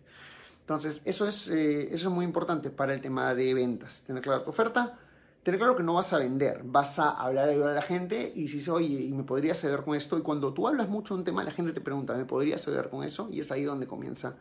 Entonces, 0.61 1.01
eso 1.05 1.27
es, 1.27 1.49
eh, 1.49 1.89
eso 1.91 2.09
es 2.09 2.13
muy 2.13 2.23
importante 2.23 2.69
para 2.69 2.93
el 2.93 3.01
tema 3.01 3.33
de 3.33 3.53
ventas. 3.53 4.03
Tener 4.05 4.21
clara 4.21 4.43
tu 4.43 4.51
oferta, 4.51 4.99
tener 5.41 5.59
claro 5.59 5.75
que 5.75 5.81
no 5.81 5.95
vas 5.95 6.13
a 6.13 6.19
vender, 6.19 6.61
vas 6.63 6.99
a 6.99 7.09
hablar 7.09 7.49
a 7.49 7.55
la 7.73 7.81
gente 7.81 8.31
y 8.35 8.47
si 8.49 8.57
dices, 8.57 8.69
oye, 8.69 9.01
¿y 9.01 9.13
me 9.13 9.23
podrías 9.23 9.63
ayudar 9.63 9.83
con 9.83 9.95
esto? 9.95 10.17
Y 10.17 10.21
cuando 10.21 10.53
tú 10.53 10.67
hablas 10.67 10.87
mucho 10.87 11.15
de 11.15 11.21
un 11.21 11.23
tema, 11.23 11.43
la 11.43 11.49
gente 11.51 11.73
te 11.73 11.81
pregunta, 11.81 12.13
¿me 12.13 12.25
podrías 12.25 12.67
ayudar 12.67 12.89
con 12.89 13.03
eso? 13.03 13.29
Y 13.31 13.39
es 13.39 13.51
ahí 13.51 13.63
donde 13.63 13.87
comienza 13.87 14.35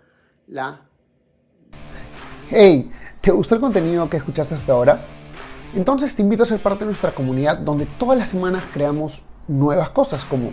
la... 0.47 0.83
Hey, 2.51 2.91
¿te 3.23 3.31
gustó 3.31 3.55
el 3.55 3.63
contenido 3.63 4.09
que 4.11 4.19
escuchaste 4.19 4.55
hasta 4.55 4.73
ahora? 4.73 5.07
Entonces 5.75 6.15
te 6.15 6.21
invito 6.21 6.43
a 6.43 6.47
ser 6.47 6.61
parte 6.61 6.81
de 6.81 6.87
nuestra 6.87 7.15
comunidad 7.15 7.59
donde 7.59 7.87
todas 7.99 8.19
las 8.19 8.29
semanas 8.29 8.65
creamos 8.73 9.23
nuevas 9.47 9.89
cosas 9.91 10.25
como 10.27 10.53